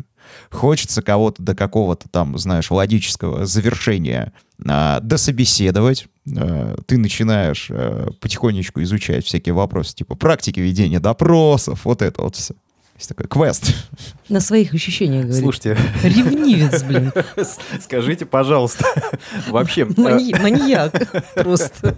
хочется 0.50 1.02
кого-то 1.02 1.42
до 1.44 1.56
какого-то 1.56 2.10
там, 2.10 2.38
знаешь, 2.38 2.72
логического 2.72 3.46
завершения 3.46 4.34
а, 4.66 5.00
дособеседовать. 5.00 6.08
А, 6.38 6.76
Ты 6.86 6.98
начинаешь 6.98 7.68
а, 7.70 8.12
потихонечку 8.20 8.82
изучать 8.84 9.26
всякие 9.26 9.54
вопросы, 9.54 9.96
типа 9.96 10.16
практики 10.16 10.60
ведения 10.60 11.00
допросов, 11.00 11.86
вот 11.86 12.02
это 12.02 12.22
вот 12.22 12.36
все. 12.36 12.54
Есть 13.02 13.10
такой 13.10 13.26
квест. 13.26 13.74
На 14.30 14.40
своих 14.40 14.76
ощущениях 14.76 15.24
говорит. 15.26 15.42
Слушайте, 15.42 15.76
Ревнивец, 16.04 16.84
блин. 16.84 17.12
скажите, 17.82 18.28
пожалуйста, 18.28 18.86
вообще, 19.50 19.82
э, 19.82 19.86
Мани- 19.98 20.36
Маньяк 20.40 20.94
просто. 21.34 21.96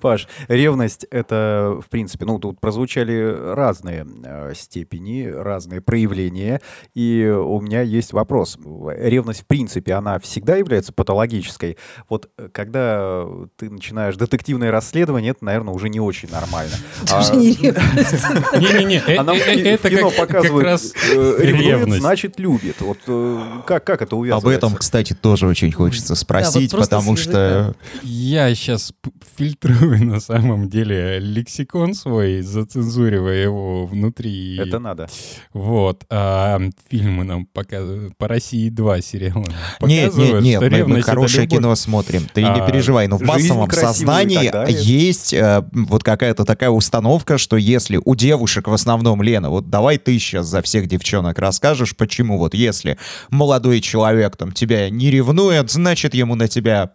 Паш, 0.00 0.26
ревность— 0.48 1.04
это, 1.10 1.78
в 1.84 1.90
принципе, 1.90 2.24
ну, 2.24 2.38
тут 2.38 2.58
прозвучали 2.58 3.36
разные 3.54 4.06
э, 4.24 4.54
степени, 4.56 5.26
разные 5.26 5.82
проявления, 5.82 6.62
и 6.94 7.26
у 7.26 7.60
меня 7.60 7.82
есть 7.82 8.14
вопрос. 8.14 8.56
Ревность, 8.96 9.42
в 9.42 9.46
принципе, 9.46 9.92
она 9.92 10.18
всегда 10.20 10.56
является 10.56 10.94
патологической. 10.94 11.76
Вот 12.08 12.30
э, 12.38 12.48
когда 12.50 13.26
ты 13.58 13.68
начинаешь 13.68 14.16
детективное 14.16 14.70
расследование, 14.70 15.32
это, 15.32 15.44
наверное, 15.44 15.74
уже 15.74 15.90
не 15.90 16.00
очень 16.00 16.30
нормально. 16.30 16.76
Это 17.02 17.18
уже 17.18 17.36
не 17.36 17.52
ревность. 17.52 18.24
Не-не-не, 18.58 19.02
а 19.18 19.24
ки- 19.34 19.76
в 19.76 19.84
это 19.84 19.90
кино 19.90 20.10
как 20.10 20.45
как 20.48 20.52
показывают, 20.52 20.64
раз 20.64 20.92
э, 21.12 21.34
ревнует, 21.38 21.66
ревность. 21.66 22.00
значит, 22.00 22.38
любит. 22.40 22.80
Вот 22.80 22.98
э, 23.06 23.44
как, 23.66 23.84
как 23.84 24.02
это 24.02 24.16
увязывается? 24.16 24.48
Об 24.48 24.70
этом, 24.72 24.78
кстати, 24.78 25.12
тоже 25.14 25.46
очень 25.46 25.72
хочется 25.72 26.14
спросить, 26.14 26.70
просто 26.70 26.96
потому 26.96 27.16
с 27.16 27.20
что 27.20 27.74
Я 28.02 28.54
сейчас 28.54 28.92
фильтрую 29.36 30.04
на 30.04 30.20
самом 30.20 30.68
деле 30.68 31.18
лексикон 31.18 31.94
свой, 31.94 32.40
зацензуривая 32.42 33.42
его 33.42 33.86
внутри. 33.86 34.58
Это 34.58 34.78
надо. 34.78 35.08
Вот. 35.52 36.04
А 36.10 36.60
фильмы 36.90 37.24
нам 37.24 37.46
показывают. 37.46 38.16
По 38.16 38.28
России 38.28 38.68
2 38.68 39.00
сериала 39.00 39.44
Нет, 39.82 40.10
показывают, 40.12 40.44
нет, 40.44 40.60
нет, 40.62 40.72
мы- 40.72 40.86
мы, 40.96 41.02
хорошее 41.02 41.46
кино 41.46 41.74
смотрим. 41.74 42.26
Ты 42.32 42.42
не 42.42 42.48
А, 42.48 42.66
переживай, 42.66 43.06
но 43.08 43.16
в 43.18 43.22
массовом 43.22 43.70
сознании 43.70 44.50
есть 44.82 45.32
э, 45.32 45.64
вот 45.72 46.02
какая-то 46.02 46.44
такая 46.44 46.70
установка, 46.70 47.38
что 47.38 47.56
если 47.56 48.00
у 48.04 48.14
девушек 48.14 48.68
в 48.68 48.72
основном, 48.72 49.22
Лена, 49.22 49.50
вот 49.50 49.70
давай 49.70 49.98
ты 49.98 50.12
сейчас 50.26 50.46
за 50.46 50.62
всех 50.62 50.86
девчонок 50.86 51.38
расскажешь, 51.38 51.96
почему 51.96 52.38
вот 52.38 52.54
если 52.54 52.98
молодой 53.30 53.80
человек 53.80 54.36
там 54.36 54.52
тебя 54.52 54.90
не 54.90 55.10
ревнует, 55.10 55.70
значит 55.70 56.14
ему 56.14 56.34
на 56.34 56.48
тебя 56.48 56.94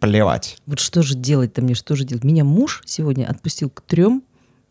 плевать. 0.00 0.58
Вот 0.66 0.78
что 0.78 1.02
же 1.02 1.14
делать-то 1.14 1.62
мне, 1.62 1.74
что 1.74 1.96
же 1.96 2.04
делать? 2.04 2.24
Меня 2.24 2.44
муж 2.44 2.82
сегодня 2.86 3.26
отпустил 3.26 3.70
к 3.70 3.80
трем 3.80 4.22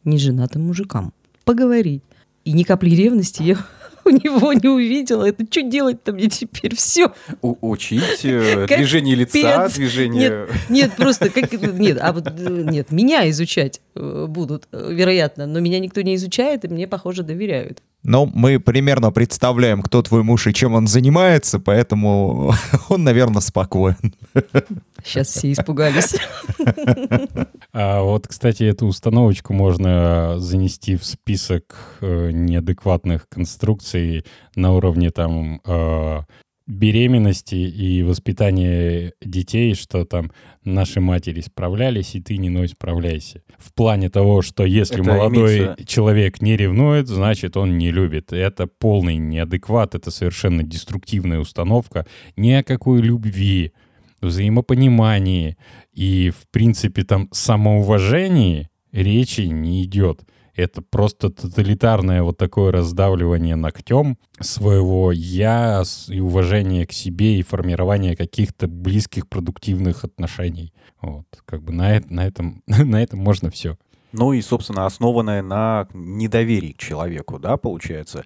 неженатым 0.04 0.64
мужикам. 0.64 1.14
Поговорить. 1.44 2.04
И 2.46 2.54
ни 2.54 2.64
капли 2.64 2.92
ревности 2.92 3.44
я 3.44 3.58
у 4.06 4.10
него 4.10 4.54
не 4.54 4.70
увидела. 4.70 5.26
Это 5.28 5.46
что 5.50 5.62
делать-то 5.62 6.14
мне 6.14 6.30
теперь? 6.30 6.76
Все. 6.76 7.14
У- 7.42 7.58
учить 7.62 8.24
э, 8.24 8.66
движение 8.68 9.16
лица, 9.16 9.68
движение... 9.70 10.48
Нет, 10.70 10.96
просто 10.96 11.30
как... 11.30 11.52
Нет, 11.52 11.98
а 12.02 12.14
вот, 12.14 12.28
э, 12.28 12.64
нет, 12.64 12.92
меня 12.92 13.30
изучать 13.30 13.82
э, 13.96 14.26
будут, 14.28 14.68
вероятно. 14.72 15.46
Но 15.46 15.60
меня 15.60 15.80
никто 15.80 16.02
не 16.02 16.16
изучает, 16.16 16.64
и 16.66 16.68
мне, 16.68 16.88
похоже, 16.88 17.24
доверяют. 17.24 17.82
Но 18.08 18.26
мы 18.26 18.58
примерно 18.58 19.12
представляем, 19.12 19.82
кто 19.82 20.02
твой 20.02 20.24
муж 20.24 20.48
и 20.48 20.54
чем 20.54 20.76
он 20.76 20.88
занимается, 20.88 21.60
поэтому 21.60 22.54
он, 22.90 23.04
наверное, 23.04 23.42
спокоен. 23.42 24.16
Сейчас 25.04 25.28
все 25.28 25.52
испугались. 25.52 26.16
А 27.74 28.02
вот, 28.02 28.28
кстати, 28.30 28.64
эту 28.64 28.88
установочку 28.88 29.54
можно 29.54 30.40
занести 30.40 30.96
в 30.96 31.04
список 31.04 31.76
э, 32.00 32.32
неадекватных 32.32 33.28
конструкций 33.28 34.24
на 34.56 34.74
уровне 34.74 35.12
там 35.12 35.60
э, 35.66 36.22
беременности 36.68 37.56
и 37.56 38.04
воспитания 38.04 39.14
детей, 39.24 39.74
что 39.74 40.04
там 40.06 40.32
наши 40.66 41.00
матери 41.00 41.40
справлялись, 41.42 42.14
и 42.16 42.22
ты 42.22 42.38
не 42.38 42.50
ной 42.50 42.68
справляйся. 42.68 43.42
В 43.58 43.74
плане 43.74 44.10
того, 44.10 44.42
что 44.42 44.66
если 44.66 45.00
Это 45.00 45.10
молодой 45.10 45.58
имеется- 45.60 45.86
человек 45.86 46.42
не 46.42 46.58
ревнует, 46.58 47.08
значит, 47.08 47.56
он 47.58 47.78
не 47.78 47.90
любит. 47.92 48.34
Это 48.34 48.68
полный 48.68 49.16
неадекват, 49.16 49.96
это 49.96 50.12
совершенно 50.12 50.62
деструктивная 50.62 51.40
установка. 51.40 52.06
Ни 52.36 52.52
о 52.52 52.64
какой 52.64 53.02
любви 53.02 53.72
взаимопонимании 54.22 55.58
и, 55.94 56.32
в 56.32 56.48
принципе, 56.52 57.04
там 57.04 57.30
самоуважении 57.32 58.70
речи 58.92 59.42
не 59.42 59.84
идет. 59.84 60.22
Это 60.58 60.82
просто 60.82 61.30
тоталитарное 61.30 62.24
вот 62.24 62.38
такое 62.38 62.72
раздавливание 62.72 63.56
ногтем 63.56 64.18
своего 64.40 65.12
«я» 65.12 65.84
и 66.10 66.20
уважение 66.20 66.88
к 66.88 66.92
себе 66.92 67.38
и 67.38 67.44
формирование 67.44 68.16
каких-то 68.16 68.68
близких 68.68 69.30
продуктивных 69.30 70.04
отношений. 70.04 70.74
Вот, 71.00 71.28
как 71.46 71.62
бы 71.62 71.72
на, 71.72 72.02
на, 72.10 72.26
этом, 72.26 72.64
на 72.68 73.04
этом 73.04 73.20
можно 73.20 73.52
все. 73.52 73.78
Ну 74.14 74.34
и, 74.34 74.42
собственно, 74.42 74.86
основанное 74.86 75.42
на 75.42 75.88
недоверии 75.94 76.72
к 76.72 76.78
человеку, 76.78 77.40
да, 77.40 77.58
получается. 77.58 78.24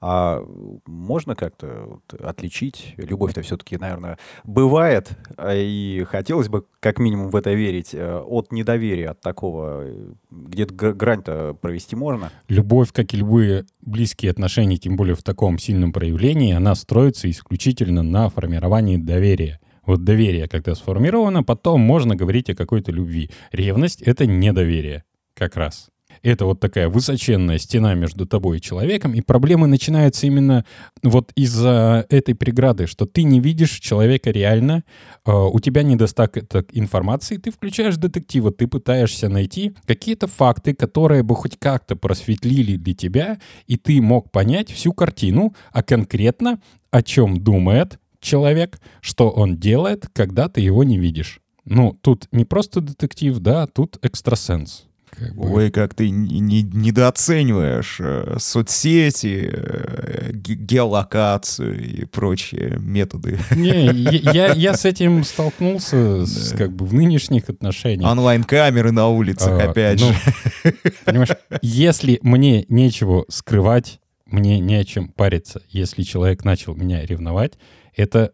А 0.00 0.44
можно 0.86 1.34
как-то 1.34 2.00
вот 2.10 2.20
отличить? 2.20 2.94
Любовь-то 2.98 3.42
все-таки, 3.42 3.78
наверное, 3.78 4.18
бывает, 4.44 5.10
а 5.36 5.54
и 5.54 6.04
хотелось 6.04 6.48
бы 6.48 6.66
как 6.78 6.98
минимум 6.98 7.30
в 7.30 7.36
это 7.36 7.52
верить, 7.54 7.94
э, 7.94 8.18
от 8.18 8.52
недоверия, 8.52 9.10
от 9.10 9.20
такого, 9.22 9.82
э, 9.84 10.12
где-то 10.30 10.92
грань-то 10.92 11.56
провести 11.60 11.96
можно? 11.96 12.30
Любовь, 12.48 12.92
как 12.92 13.14
и 13.14 13.16
любые 13.16 13.64
близкие 13.80 14.30
отношения, 14.30 14.76
тем 14.76 14.96
более 14.96 15.14
в 15.14 15.22
таком 15.22 15.58
сильном 15.58 15.92
проявлении, 15.92 16.52
она 16.52 16.74
строится 16.74 17.30
исключительно 17.30 18.02
на 18.02 18.28
формировании 18.28 18.98
доверия. 18.98 19.58
Вот 19.86 20.04
доверие, 20.04 20.48
когда 20.48 20.74
сформировано, 20.74 21.42
потом 21.42 21.80
можно 21.80 22.14
говорить 22.14 22.50
о 22.50 22.54
какой-то 22.54 22.92
любви. 22.92 23.30
Ревность— 23.52 24.02
это 24.02 24.26
недоверие 24.26 25.04
как 25.34 25.56
раз. 25.56 25.88
Это 26.22 26.46
вот 26.46 26.60
такая 26.60 26.88
высоченная 26.88 27.58
стена 27.58 27.94
между 27.94 28.26
тобой 28.26 28.58
и 28.58 28.60
человеком, 28.60 29.14
и 29.14 29.20
проблемы 29.20 29.66
начинаются 29.66 30.26
именно 30.26 30.64
вот 31.02 31.32
из-за 31.34 32.06
этой 32.08 32.34
преграды, 32.34 32.86
что 32.86 33.04
ты 33.04 33.24
не 33.24 33.40
видишь 33.40 33.78
человека 33.80 34.30
реально, 34.30 34.84
э, 35.26 35.32
у 35.32 35.60
тебя 35.60 35.82
недостаток 35.82 36.66
информации, 36.72 37.36
ты 37.36 37.50
включаешь 37.50 37.96
детектива, 37.96 38.52
ты 38.52 38.66
пытаешься 38.66 39.28
найти 39.28 39.74
какие-то 39.86 40.26
факты, 40.26 40.74
которые 40.74 41.22
бы 41.22 41.34
хоть 41.34 41.58
как-то 41.58 41.96
просветлили 41.96 42.76
для 42.76 42.94
тебя, 42.94 43.38
и 43.66 43.76
ты 43.76 44.00
мог 44.00 44.30
понять 44.30 44.70
всю 44.70 44.92
картину, 44.92 45.54
а 45.72 45.82
конкретно 45.82 46.60
о 46.90 47.02
чем 47.02 47.42
думает 47.42 47.98
человек, 48.20 48.80
что 49.00 49.28
он 49.28 49.58
делает, 49.58 50.06
когда 50.12 50.48
ты 50.48 50.62
его 50.62 50.84
не 50.84 50.98
видишь. 50.98 51.40
Ну, 51.66 51.98
тут 52.00 52.28
не 52.32 52.44
просто 52.44 52.80
детектив, 52.80 53.38
да, 53.38 53.66
тут 53.66 53.98
экстрасенс. 54.02 54.86
Как 55.16 55.34
бы. 55.34 55.52
Ой, 55.52 55.70
как 55.70 55.94
ты 55.94 56.10
не, 56.10 56.62
недооцениваешь 56.62 57.98
э, 58.00 58.36
соцсети, 58.38 59.50
э, 59.52 60.30
геолокацию 60.32 61.82
и 61.82 62.04
прочие 62.04 62.76
методы. 62.78 63.38
Не, 63.54 63.86
я, 63.86 64.52
я 64.52 64.74
с 64.74 64.84
этим 64.84 65.24
столкнулся 65.24 66.26
с, 66.26 66.52
как 66.56 66.72
бы 66.72 66.84
в 66.84 66.94
нынешних 66.94 67.48
отношениях. 67.48 68.10
Онлайн-камеры 68.10 68.92
на 68.92 69.08
улицах, 69.08 69.60
а, 69.60 69.70
опять 69.70 70.00
ну, 70.00 70.12
же. 70.12 70.74
Понимаешь, 71.04 71.30
если 71.62 72.18
мне 72.22 72.64
нечего 72.68 73.24
скрывать, 73.28 74.00
мне 74.26 74.58
не 74.58 74.76
о 74.76 74.84
чем 74.84 75.08
париться. 75.08 75.62
Если 75.68 76.02
человек 76.02 76.44
начал 76.44 76.74
меня 76.74 77.04
ревновать, 77.04 77.54
это 77.94 78.32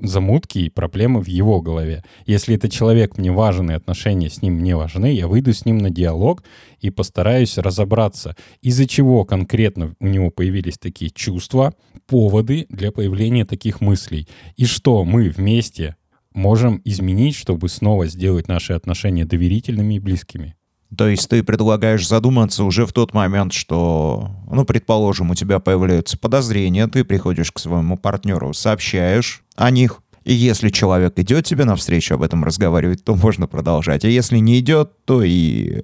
замутки 0.00 0.58
и 0.58 0.70
проблемы 0.70 1.20
в 1.20 1.28
его 1.28 1.60
голове. 1.60 2.04
Если 2.26 2.56
это 2.56 2.68
человек 2.68 3.18
мне 3.18 3.32
важен 3.32 3.70
и 3.70 3.74
отношения 3.74 4.30
с 4.30 4.42
ним 4.42 4.54
мне 4.54 4.76
важны, 4.76 5.12
я 5.12 5.28
выйду 5.28 5.52
с 5.52 5.64
ним 5.64 5.78
на 5.78 5.90
диалог 5.90 6.44
и 6.80 6.90
постараюсь 6.90 7.58
разобраться, 7.58 8.36
из-за 8.62 8.86
чего 8.86 9.24
конкретно 9.24 9.94
у 10.00 10.06
него 10.06 10.30
появились 10.30 10.78
такие 10.78 11.10
чувства, 11.10 11.74
поводы 12.06 12.66
для 12.68 12.92
появления 12.92 13.44
таких 13.44 13.80
мыслей. 13.80 14.28
И 14.56 14.64
что 14.64 15.04
мы 15.04 15.30
вместе 15.30 15.96
можем 16.32 16.80
изменить, 16.84 17.36
чтобы 17.36 17.68
снова 17.68 18.06
сделать 18.06 18.48
наши 18.48 18.72
отношения 18.72 19.24
доверительными 19.24 19.94
и 19.94 19.98
близкими. 19.98 20.56
То 20.96 21.08
есть 21.08 21.28
ты 21.28 21.42
предлагаешь 21.44 22.06
задуматься 22.06 22.64
уже 22.64 22.84
в 22.84 22.92
тот 22.92 23.14
момент, 23.14 23.52
что, 23.52 24.30
ну, 24.50 24.64
предположим, 24.64 25.30
у 25.30 25.34
тебя 25.34 25.60
появляются 25.60 26.18
подозрения, 26.18 26.88
ты 26.88 27.04
приходишь 27.04 27.52
к 27.52 27.60
своему 27.60 27.96
партнеру, 27.96 28.52
сообщаешь 28.52 29.42
о 29.54 29.70
них, 29.70 30.02
и 30.24 30.34
если 30.34 30.68
человек 30.68 31.18
идет 31.18 31.46
тебе 31.46 31.64
навстречу 31.64 32.14
об 32.14 32.22
этом 32.22 32.44
разговаривать, 32.44 33.04
то 33.04 33.14
можно 33.14 33.46
продолжать. 33.46 34.04
А 34.04 34.08
если 34.08 34.38
не 34.38 34.58
идет, 34.58 34.92
то 35.04 35.22
и 35.22 35.80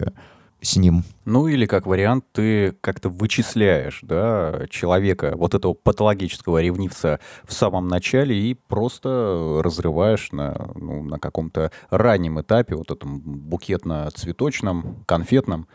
с 0.66 0.76
ним. 0.76 1.04
Ну 1.24 1.46
или 1.46 1.66
как 1.66 1.86
вариант, 1.86 2.24
ты 2.32 2.72
как-то 2.80 3.08
вычисляешь 3.08 4.00
да, 4.02 4.66
человека, 4.70 5.34
вот 5.36 5.54
этого 5.54 5.74
патологического 5.74 6.60
ревнивца 6.60 7.20
в 7.44 7.52
самом 7.52 7.88
начале 7.88 8.36
и 8.36 8.54
просто 8.54 9.60
разрываешь 9.62 10.32
на, 10.32 10.70
ну, 10.74 11.02
на 11.02 11.18
каком-то 11.18 11.70
раннем 11.90 12.40
этапе, 12.40 12.74
вот 12.74 12.90
этом 12.90 13.20
букетно-цветочном, 13.20 15.04
конфетном, 15.06 15.68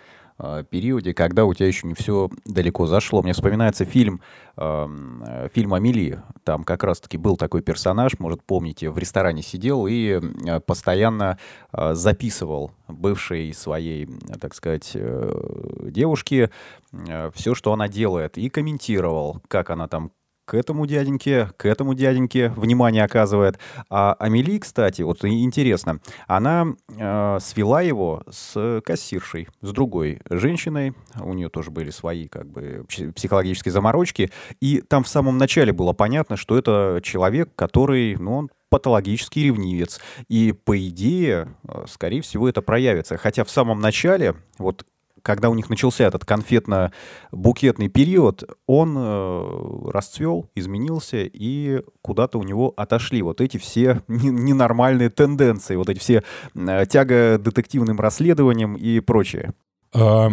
периоде, 0.70 1.14
когда 1.14 1.46
у 1.46 1.54
тебя 1.54 1.68
еще 1.68 1.88
не 1.88 1.94
все 1.94 2.30
далеко 2.46 2.88
зашло. 2.88 3.22
Мне 3.22 3.34
вспоминается 3.34 3.86
фильм, 3.86 4.22
э, 4.58 5.50
фильм 5.54 5.74
«Амели». 5.74 6.20
Там 6.44 6.64
как 6.64 6.84
раз-таки 6.84 7.18
был 7.18 7.38
такой 7.38 7.62
персонаж, 7.62 8.20
может, 8.20 8.44
помните, 8.44 8.90
в 8.90 8.98
ресторане 8.98 9.42
сидел 9.44 9.88
и 9.88 10.20
э, 10.20 10.60
постоянно 10.60 11.38
э, 11.74 11.94
записывал 11.94 12.72
бывшей 12.88 13.54
своей, 13.54 14.10
так 14.40 14.54
сказать, 14.54 14.92
э, 14.96 15.90
девушке 15.90 16.50
э, 16.92 17.32
все, 17.34 17.56
что 17.56 17.74
она 17.74 17.88
делает, 17.88 18.38
и 18.38 18.50
комментировал, 18.50 19.42
как 19.48 19.70
она 19.70 19.88
там 19.88 20.12
к 20.52 20.54
этому 20.54 20.86
дяденьке, 20.86 21.50
к 21.56 21.66
этому 21.66 21.94
дяденьке 21.94 22.50
внимание 22.50 23.06
оказывает. 23.06 23.58
А 23.90 24.18
Амели, 24.20 24.60
кстати, 24.60 25.02
вот 25.02 25.24
интересно, 25.24 26.02
она 26.28 26.76
э, 26.90 27.38
свела 27.40 27.82
его 27.82 28.24
с 28.30 28.82
кассиршей, 28.86 29.48
с 29.62 29.72
другой 29.72 30.20
женщиной. 30.30 30.94
У 31.22 31.32
нее 31.32 31.48
тоже 31.48 31.72
были 31.72 31.90
свои 31.90 32.28
как 32.28 32.48
бы 32.52 32.86
психологические 33.16 33.72
заморочки. 33.72 34.30
И 34.60 34.82
там 34.82 35.06
в 35.06 35.08
самом 35.08 35.38
начале 35.38 35.72
было 35.72 35.94
понятно, 35.94 36.36
что 36.36 36.58
это 36.58 37.00
человек, 37.02 37.52
который, 37.56 38.18
ну, 38.18 38.36
он 38.36 38.50
патологический 38.72 39.46
ревнивец. 39.46 40.02
И, 40.28 40.54
по 40.54 40.78
идее, 40.78 41.56
э, 41.68 41.86
скорее 41.88 42.22
всего, 42.22 42.50
это 42.50 42.62
проявится. 42.62 43.16
Хотя 43.16 43.46
в 43.46 43.50
самом 43.50 43.80
начале, 43.80 44.36
вот 44.58 44.86
когда 45.22 45.50
у 45.50 45.56
них 45.56 45.70
начался 45.70 46.06
этот 46.06 46.26
конфетно-букетный 46.26 47.90
период, 47.90 48.44
он 48.68 48.96
э, 48.98 49.90
расцвел, 49.92 50.50
изменился, 50.56 51.24
и 51.24 51.82
куда-то 52.02 52.38
у 52.40 52.44
него 52.44 52.74
отошли 52.78 53.22
вот 53.22 53.42
эти 53.42 53.58
все 53.58 54.02
ненормальные 54.08 55.10
тенденции, 55.10 55.76
вот 55.76 55.90
эти 55.90 56.00
все 56.00 56.24
э, 56.56 56.86
тяга 56.88 57.38
детективным 57.38 58.00
расследованием 58.00 58.76
и 58.76 59.00
прочее. 59.00 59.54
А, 59.94 60.32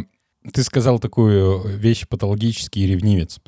ты 0.52 0.62
сказал 0.62 0.98
такую 0.98 1.60
вещь 1.76 2.06
патологический 2.08 2.86
ревнивец. 2.86 3.40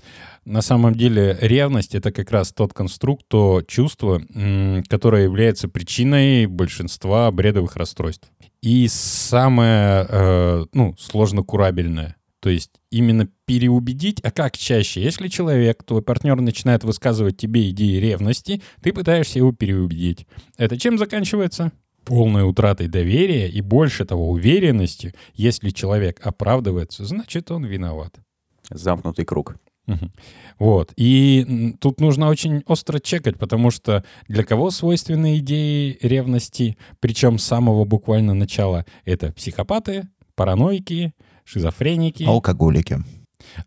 На 0.44 0.61
самом 0.61 0.94
деле 0.94 1.38
ревность— 1.40 1.94
это 1.96 2.12
как 2.12 2.31
раз 2.31 2.53
тот 2.53 2.74
конструкт, 2.74 3.24
то 3.29 3.62
чувство, 3.66 4.20
которое 4.88 5.24
является 5.24 5.68
причиной 5.68 6.46
большинства 6.46 7.31
бредовых 7.31 7.76
расстройств. 7.76 8.31
И 8.62 8.88
самое, 8.88 10.06
э, 10.08 10.64
ну, 10.72 10.94
сложно 10.98 11.42
курабельное. 11.42 12.16
То 12.40 12.48
есть 12.48 12.70
именно 12.90 13.28
переубедить, 13.44 14.20
а 14.22 14.30
как 14.30 14.56
чаще? 14.56 15.02
Если 15.02 15.28
человек, 15.28 15.82
твой 15.84 16.02
партнер 16.02 16.40
начинает 16.40 16.84
высказывать 16.84 17.36
тебе 17.36 17.68
идеи 17.70 17.96
ревности, 17.96 18.62
ты 18.82 18.92
пытаешься 18.92 19.38
его 19.38 19.52
переубедить. 19.52 20.26
Это 20.56 20.78
чем 20.78 20.98
заканчивается? 20.98 21.72
Полной 22.04 22.48
утратой 22.48 22.88
доверия 22.88 23.48
и 23.48 23.60
больше 23.60 24.06
того 24.06 24.30
уверенности, 24.30 25.14
если 25.34 25.68
человек 25.68 26.18
оправдывается, 26.24 27.04
значит 27.04 27.50
он 27.50 27.64
виноват. 27.64 28.14
Замкнутый 28.70 29.26
круг. 29.26 29.56
Вот. 30.59 30.92
И 30.96 31.74
тут 31.81 32.00
нужно 32.00 32.29
очень 32.29 32.62
остро 32.66 32.98
чекать, 32.98 33.38
потому 33.38 33.70
что 33.70 34.05
для 34.29 34.44
кого 34.44 34.70
свойственны 34.70 35.38
идеи 35.38 35.98
ревности, 36.03 36.76
причем 37.00 37.38
с 37.38 37.44
самого 37.44 37.85
буквально 37.85 38.35
начала, 38.35 38.85
это 39.05 39.33
психопаты, 39.33 40.09
параноики, 40.35 41.14
шизофреники. 41.44 42.24
Алкоголики. 42.24 43.03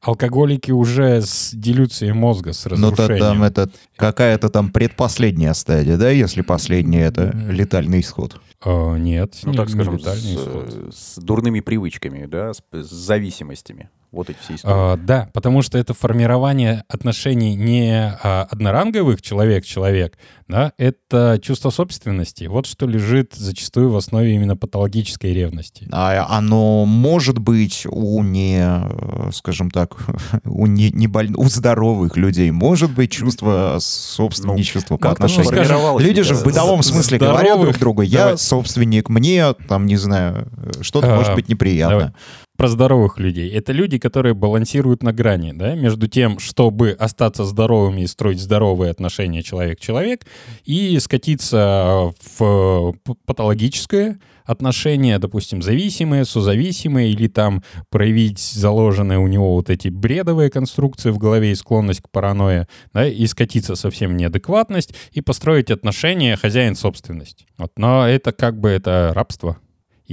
Алкоголики 0.02 0.72
уже 0.72 1.22
с 1.22 1.52
делюцией 1.54 2.14
мозга, 2.14 2.54
с 2.54 2.66
разрушением. 2.66 3.20
Ну, 3.20 3.26
там 3.26 3.44
это 3.44 3.70
какая-то 3.96 4.50
там 4.50 4.72
предпоследняя 4.72 5.54
стадия, 5.54 5.98
да, 5.98 6.10
если 6.12 6.42
последняя 6.42 7.06
это 7.06 7.32
летальный 7.50 8.02
исход? 8.02 8.40
О, 8.64 8.96
нет, 8.96 9.36
ну, 9.44 9.52
не, 9.52 9.58
так 9.58 9.70
скажем, 9.70 10.00
с, 10.00 10.06
с 10.06 11.18
дурными 11.18 11.60
привычками, 11.60 12.28
да, 12.28 12.54
с, 12.54 12.62
с 12.72 12.90
зависимостями 12.90 13.90
вот 14.13 14.30
эти 14.30 14.38
все 14.38 14.56
истории. 14.56 14.73
А, 14.76 14.97
да, 14.97 15.30
потому 15.34 15.62
что 15.63 15.78
это 15.78 15.93
формирование 15.93 16.84
отношений 16.88 17.56
не 17.56 18.15
а, 18.23 18.47
одноранговых 18.49 19.21
человек-человек, 19.21 20.17
да, 20.47 20.71
это 20.78 21.39
чувство 21.41 21.71
собственности. 21.71 22.45
Вот 22.45 22.67
что 22.67 22.86
лежит 22.86 23.34
зачастую 23.34 23.89
в 23.89 23.95
основе 23.95 24.36
именно 24.36 24.56
патологической 24.56 25.34
ревности. 25.34 25.88
А 25.91 26.28
оно 26.30 26.86
может 26.86 27.39
быть 27.39 27.88
у 27.89 28.21
не, 28.23 29.32
скажем 29.32 29.71
так, 29.71 29.97
у, 30.45 30.67
не, 30.67 30.91
не 30.91 31.08
боль... 31.08 31.32
у 31.36 31.45
здоровых 31.45 32.15
людей, 32.15 32.52
может 32.52 32.91
быть 32.91 33.12
чувство 33.12 33.78
собственничества 33.80 34.97
по 34.97 35.02
как-то 35.02 35.26
отношению. 35.26 35.45
сформировалось 35.45 36.04
Люди 36.04 36.21
же 36.21 36.36
в 36.36 36.43
бытовом 36.43 36.84
смысле 36.84 37.17
говорят 37.17 37.60
друг 37.60 37.76
здоровых- 37.76 37.80
другу, 37.80 38.02
я 38.04 38.19
Давай. 38.19 38.38
собственник, 38.38 39.10
мне, 39.10 39.54
там, 39.67 39.88
не 39.88 39.95
знаю, 39.97 40.47
что-то 40.82 41.13
А, 41.13 41.15
может 41.15 41.34
быть 41.34 41.49
неприятно. 41.49 41.97
давай. 41.97 42.13
Про 42.56 42.68
здоровых 42.68 43.18
людей. 43.18 43.50
Это 43.50 43.72
люди, 43.72 43.98
которые 43.98 44.36
балансируют 44.36 45.02
на 45.02 45.12
грани, 45.12 45.54
да, 45.54 45.74
между 45.74 46.08
тем, 46.08 46.38
чтобы 46.38 46.92
остаться 46.92 47.46
здоровыми 47.46 48.02
и 48.02 48.08
строить 48.08 48.39
здоровые 48.39 48.92
отношения 48.92 49.42
человек-человек, 49.42 50.28
и 50.63 51.00
скатиться 51.00 52.13
в 52.38 52.94
п- 53.04 53.16
патологическое 53.26 54.20
отношение, 54.46 55.18
допустим, 55.18 55.63
зависимые, 55.63 56.26
созависимые, 56.26 57.12
или 57.12 57.28
там 57.28 57.63
проявить 57.89 58.39
заложенные 58.39 59.18
у 59.18 59.28
него 59.28 59.56
вот 59.56 59.72
эти 59.72 59.88
бредовые 59.88 60.52
конструкции 60.52 61.10
в 61.10 61.18
голове 61.18 61.54
и 61.54 61.56
склонность 61.56 62.02
к 62.02 62.10
паранойе, 62.12 62.68
да, 62.94 63.08
и 63.08 63.26
скатиться 63.26 63.76
совсем 63.76 64.12
в 64.12 64.13
неадекватность, 64.13 64.94
и 65.12 65.22
построить 65.22 65.72
отношения 65.72 66.36
хозяин-собственность. 66.36 67.48
Вот. 67.58 67.72
Но 67.78 68.08
это 68.08 68.32
как 68.32 68.60
бы 68.60 68.70
это 68.70 69.12
рабство. 69.16 69.58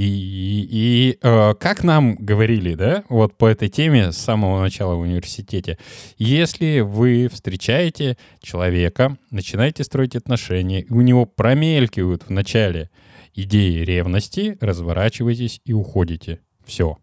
И, 0.00 0.06
и- 0.06 0.68
и, 1.10 1.18
э, 1.20 1.54
как 1.60 1.84
нам 1.84 2.16
говорили, 2.16 2.74
да, 2.74 3.04
вот 3.10 3.36
по 3.36 3.46
этой 3.46 3.68
теме 3.68 4.12
с 4.12 4.16
самого 4.16 4.58
начала 4.60 4.94
в 4.94 5.00
университете, 5.00 5.76
если 6.16 6.80
вы 6.80 7.28
встречаете 7.30 8.16
человека, 8.42 9.18
начинаете 9.30 9.84
строить 9.84 10.16
отношения, 10.16 10.86
у 10.88 11.02
него 11.02 11.26
промелькивают 11.26 12.22
в 12.22 12.30
начале 12.30 12.88
идеи 13.34 13.82
ревности, 13.84 14.56
разворачивайтесь 14.62 15.60
и 15.66 15.74
уходите. 15.74 16.40
Все. 16.64 16.96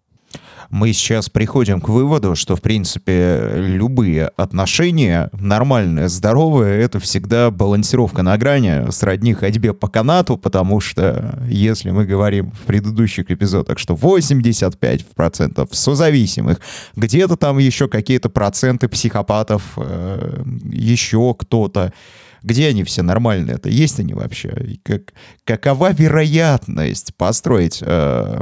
Мы 0.70 0.92
сейчас 0.92 1.30
приходим 1.30 1.80
к 1.80 1.88
выводу, 1.88 2.36
что, 2.36 2.56
в 2.56 2.62
принципе, 2.62 3.54
любые 3.56 4.28
отношения, 4.36 5.30
нормальные, 5.34 6.10
здоровые, 6.10 6.82
это 6.82 7.00
всегда 7.00 7.52
балансировка 7.52 8.22
на 8.22 8.38
грани, 8.38 8.92
сродни 8.92 9.34
ходьбе 9.34 9.74
по 9.74 9.88
канату, 9.88 10.38
потому 10.38 10.82
что, 10.82 11.40
если 11.48 11.92
мы 11.92 12.06
говорим 12.06 12.52
в 12.52 12.66
предыдущих 12.66 13.32
эпизодах, 13.32 13.80
что 13.80 13.94
85% 13.94 15.68
созависимых, 15.72 16.60
где-то 16.96 17.38
там 17.38 17.60
еще 17.60 17.88
какие-то 17.88 18.30
проценты 18.30 18.90
психопатов, 18.90 19.62
э, 19.78 20.44
еще 20.70 21.34
кто-то, 21.38 21.94
где 22.44 22.68
они 22.68 22.84
все 22.84 23.02
нормальные? 23.02 23.56
Это 23.56 23.70
есть 23.70 24.00
они 24.00 24.14
вообще? 24.14 24.78
Как, 24.84 25.14
какова 25.44 25.94
вероятность 25.94 27.16
построить 27.16 27.80
э, 27.82 28.40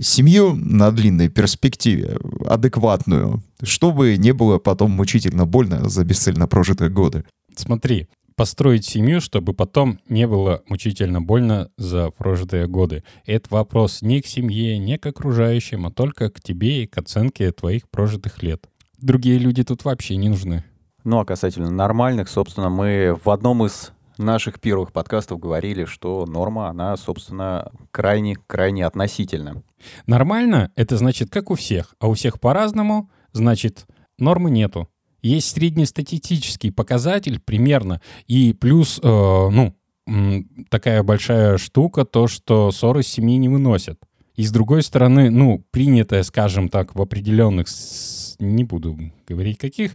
семью 0.00 0.54
на 0.54 0.90
длинной 0.90 1.28
перспективе, 1.28 2.18
адекватную, 2.46 3.42
чтобы 3.62 4.16
не 4.16 4.32
было 4.32 4.58
потом 4.58 4.92
мучительно 4.92 5.46
больно 5.46 5.88
за 5.88 6.04
бесцельно 6.04 6.46
прожитые 6.46 6.90
годы? 6.90 7.24
Смотри, 7.56 8.08
построить 8.36 8.84
семью, 8.84 9.20
чтобы 9.20 9.54
потом 9.54 9.98
не 10.08 10.26
было 10.26 10.62
мучительно 10.68 11.20
больно 11.20 11.70
за 11.76 12.10
прожитые 12.10 12.66
годы. 12.66 13.04
Это 13.26 13.46
вопрос 13.50 14.02
не 14.02 14.20
к 14.20 14.26
семье, 14.26 14.78
не 14.78 14.98
к 14.98 15.06
окружающим, 15.06 15.86
а 15.86 15.90
только 15.90 16.30
к 16.30 16.40
тебе 16.40 16.82
и 16.82 16.86
к 16.86 16.98
оценке 16.98 17.52
твоих 17.52 17.88
прожитых 17.88 18.42
лет. 18.42 18.68
Другие 18.98 19.38
люди 19.38 19.62
тут 19.64 19.84
вообще 19.84 20.16
не 20.16 20.28
нужны. 20.28 20.64
Ну, 21.04 21.18
а 21.18 21.26
касательно 21.26 21.70
нормальных, 21.70 22.30
собственно, 22.30 22.70
мы 22.70 23.18
в 23.22 23.28
одном 23.28 23.64
из 23.66 23.92
наших 24.16 24.58
первых 24.58 24.90
подкастов 24.90 25.38
говорили, 25.38 25.84
что 25.84 26.24
норма, 26.24 26.68
она, 26.68 26.96
собственно, 26.96 27.70
крайне-крайне 27.90 28.86
относительна. 28.86 29.62
Нормально— 30.06 30.70
это 30.76 30.96
значит 30.96 31.28
как 31.30 31.50
у 31.50 31.56
всех, 31.56 31.94
а 32.00 32.08
у 32.08 32.14
всех 32.14 32.40
по-разному, 32.40 33.10
значит 33.32 33.86
нормы 34.18 34.50
нету. 34.50 34.88
Есть 35.20 35.50
среднестатистический 35.50 36.70
показатель 36.70 37.38
примерно, 37.38 38.00
и 38.26 38.54
плюс, 38.54 38.98
э, 39.02 39.06
ну, 39.06 39.74
такая 40.70 41.02
большая 41.02 41.58
штука, 41.58 42.04
то, 42.04 42.28
что 42.28 42.70
ссоры 42.70 43.02
семьи 43.02 43.36
не 43.36 43.48
выносят. 43.48 43.98
И 44.36 44.44
с 44.44 44.50
другой 44.50 44.82
стороны, 44.82 45.30
ну, 45.30 45.64
принятое, 45.70 46.22
скажем 46.22 46.68
так, 46.68 46.94
в 46.94 47.00
определенных, 47.00 47.68
не 48.38 48.64
буду 48.64 48.98
говорить 49.26 49.58
каких, 49.58 49.92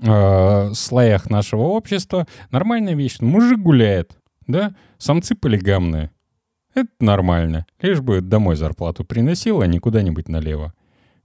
э, 0.00 0.70
слоях 0.74 1.30
нашего 1.30 1.62
общества, 1.62 2.26
нормальная 2.50 2.94
вещь. 2.94 3.20
Мужик 3.20 3.58
гуляет, 3.58 4.16
да, 4.46 4.74
самцы 4.98 5.34
полигамные. 5.34 6.10
Это 6.74 6.90
нормально. 7.00 7.66
Лишь 7.80 8.00
бы 8.00 8.20
домой 8.20 8.56
зарплату 8.56 9.04
приносил, 9.04 9.60
а 9.60 9.66
не 9.66 9.78
куда-нибудь 9.78 10.28
налево. 10.28 10.72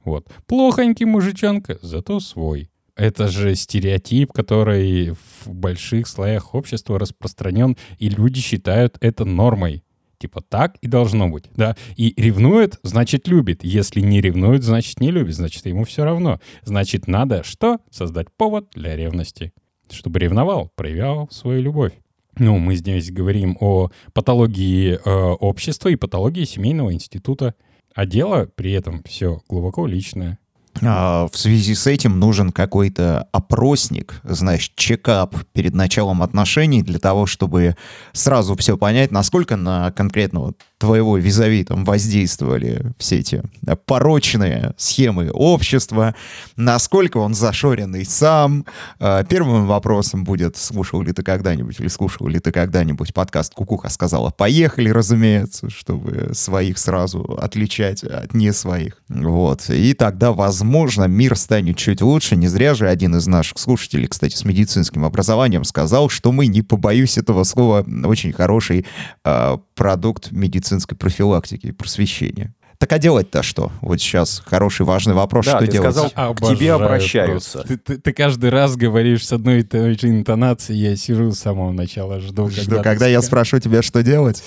Вот. 0.04 0.28
Плохонький 0.46 1.06
мужичонка, 1.06 1.78
зато 1.82 2.20
свой. 2.20 2.70
Это 2.96 3.28
же 3.28 3.54
стереотип, 3.54 4.34
который 4.34 5.12
в 5.12 5.50
больших 5.54 6.08
слоях 6.08 6.56
общества 6.56 6.98
распространен, 6.98 7.78
и 8.00 8.10
люди 8.10 8.42
считают 8.42 8.98
это 9.02 9.24
нормой. 9.24 9.84
Типа 10.20 10.42
так 10.42 10.78
и 10.82 10.88
должно 10.88 11.30
быть, 11.30 11.46
да. 11.56 11.76
И 11.96 12.14
ревнует, 12.18 12.80
значит 12.82 13.28
любит. 13.28 13.64
Если 13.64 14.02
не 14.02 14.20
ревнует, 14.20 14.64
значит 14.64 15.00
не 15.00 15.12
любит, 15.12 15.36
значит 15.36 15.66
ему 15.66 15.86
все 15.86 16.04
равно. 16.04 16.40
Значит 16.64 17.08
надо 17.08 17.44
что? 17.44 17.80
Создать 17.92 18.32
повод 18.36 18.70
для 18.74 18.96
ревности. 18.96 19.54
Чтобы 19.92 20.20
ревновал, 20.20 20.72
проявлял 20.76 21.30
свою 21.32 21.62
любовь. 21.62 21.94
Ну, 22.40 22.58
мы 22.58 22.76
здесь 22.76 23.12
говорим 23.12 23.58
о 23.60 23.90
патологии 24.14 24.94
э, 24.94 25.10
общества 25.10 25.90
и 25.90 25.96
патологии 25.96 26.44
семейного 26.46 26.94
института. 26.94 27.56
А 27.94 28.06
дело 28.06 28.50
при 28.56 28.72
этом 28.74 29.02
все 29.04 29.42
глубоко 29.50 29.88
личное. 29.88 30.40
А, 30.84 31.28
В 31.28 31.38
связи 31.38 31.76
с 31.76 31.88
этим 31.88 32.20
нужен 32.20 32.52
какой-то 32.52 33.28
опросник, 33.32 34.22
знаешь, 34.24 34.72
чекап 34.76 35.36
перед 35.54 35.74
началом 35.74 36.22
отношений 36.22 36.82
для 36.82 37.00
того, 37.00 37.26
чтобы 37.26 37.76
сразу 38.14 38.56
все 38.56 38.78
понять, 38.78 39.12
насколько 39.12 39.56
на 39.56 39.92
конкретного 39.92 40.54
твоего 40.78 41.18
визави 41.18 41.64
там 41.64 41.84
воздействовали 41.84 42.94
все 42.98 43.20
эти 43.20 43.42
порочные 43.86 44.74
схемы 44.78 45.32
общества, 45.32 46.16
насколько 46.56 47.18
он 47.18 47.34
зашоренный 47.34 48.06
сам. 48.06 48.66
А, 49.00 49.24
Первым 49.24 49.66
вопросом 49.66 50.24
будет, 50.24 50.56
слушал 50.58 51.02
ли 51.02 51.14
ты 51.14 51.24
когда-нибудь 51.24 51.80
или 51.80 51.88
слушал 51.88 52.28
ли 52.28 52.40
ты 52.40 52.52
когда-нибудь 52.52 53.14
подкаст 53.14 53.54
«Кукуха 53.54 53.90
сказала 53.90 54.30
поехали», 54.30 54.90
разумеется, 54.90 55.70
чтобы 55.70 56.32
своих 56.34 56.78
сразу 56.78 57.38
отличать 57.42 58.04
от 58.04 58.34
не 58.34 58.54
своих. 58.54 59.02
Вот. 59.10 59.70
И 59.70 59.94
тогда, 59.94 60.32
возможно, 60.32 61.06
мир 61.06 61.36
станет 61.36 61.78
чуть 61.78 62.02
лучше. 62.02 62.36
Не 62.36 62.48
зря 62.48 62.76
же 62.76 62.88
один 62.88 63.16
из 63.16 63.26
наших 63.26 63.58
слушателей, 63.58 64.08
кстати, 64.08 64.36
с 64.36 64.46
медицинским 64.46 65.06
образованием 65.06 65.64
сказал, 65.64 66.10
что 66.10 66.32
мы, 66.32 66.48
не 66.48 66.62
побоюсь 66.62 67.18
этого 67.18 67.44
слова, 67.44 67.86
очень 68.06 68.32
хороший 68.32 68.86
а, 69.24 69.60
продукт 69.76 70.32
медицинской 70.68 70.98
профилактики 70.98 71.68
и 71.68 71.72
просвещения. 71.72 72.54
Так 72.80 72.94
а 72.94 73.00
делать-то 73.00 73.42
что? 73.42 73.72
Вот 73.82 74.00
сейчас 74.00 74.44
хороший 74.46 74.86
важный 74.86 75.16
вопрос, 75.16 75.46
Да, 75.46 75.58
что 75.58 75.66
ты 75.66 75.72
делать? 75.72 75.92
сказал, 75.96 76.10
к 76.36 76.40
тебе 76.42 76.74
Обожаю 76.74 76.76
обращаются. 76.76 77.64
Ты, 77.64 77.78
ты- 77.78 77.98
ты 77.98 78.14
каждый 78.14 78.52
раз 78.52 78.76
говоришь 78.76 79.26
с 79.26 79.34
одной 79.34 79.62
и 79.62 79.64
той 79.64 79.98
же 79.98 80.10
интонацией. 80.10 80.80
Я 80.92 80.96
сижу 80.96 81.32
с 81.32 81.40
самого 81.40 81.72
начала, 81.72 82.20
жду, 82.20 82.50
Жду, 82.52 82.78
ты 82.78 82.84
когда 82.84 83.08
я 83.08 83.18
скажешь. 83.18 83.26
спрошу 83.28 83.60
тебя, 83.60 83.82
что 83.82 84.04
делать? 84.04 84.44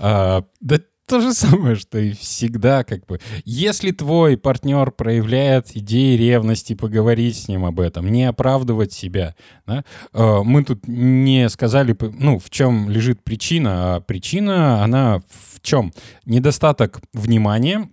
А, 0.00 0.42
да 0.60 0.80
то 1.10 1.20
же 1.20 1.34
самое, 1.34 1.74
что 1.74 1.98
и 1.98 2.12
всегда, 2.12 2.84
как 2.84 3.04
бы. 3.06 3.20
Если 3.44 3.90
твой 3.90 4.38
партнер 4.38 4.92
проявляет 4.92 5.76
идеи 5.76 6.16
ревности, 6.16 6.74
поговорить 6.74 7.36
с 7.36 7.48
ним 7.48 7.64
об 7.64 7.80
этом, 7.80 8.10
не 8.10 8.24
оправдывать 8.24 8.92
себя. 8.92 9.34
да. 9.66 9.84
А, 10.12 10.44
Мы 10.44 10.62
тут 10.62 10.86
не 10.86 11.48
сказали, 11.48 11.96
ну, 12.00 12.38
в 12.38 12.48
чем 12.48 12.88
лежит 12.88 13.24
причина, 13.24 13.96
а 13.96 14.00
причина, 14.00 14.84
она 14.84 15.18
в 15.28 15.60
чем? 15.60 15.92
Недостаток 16.26 17.00
внимания, 17.12 17.90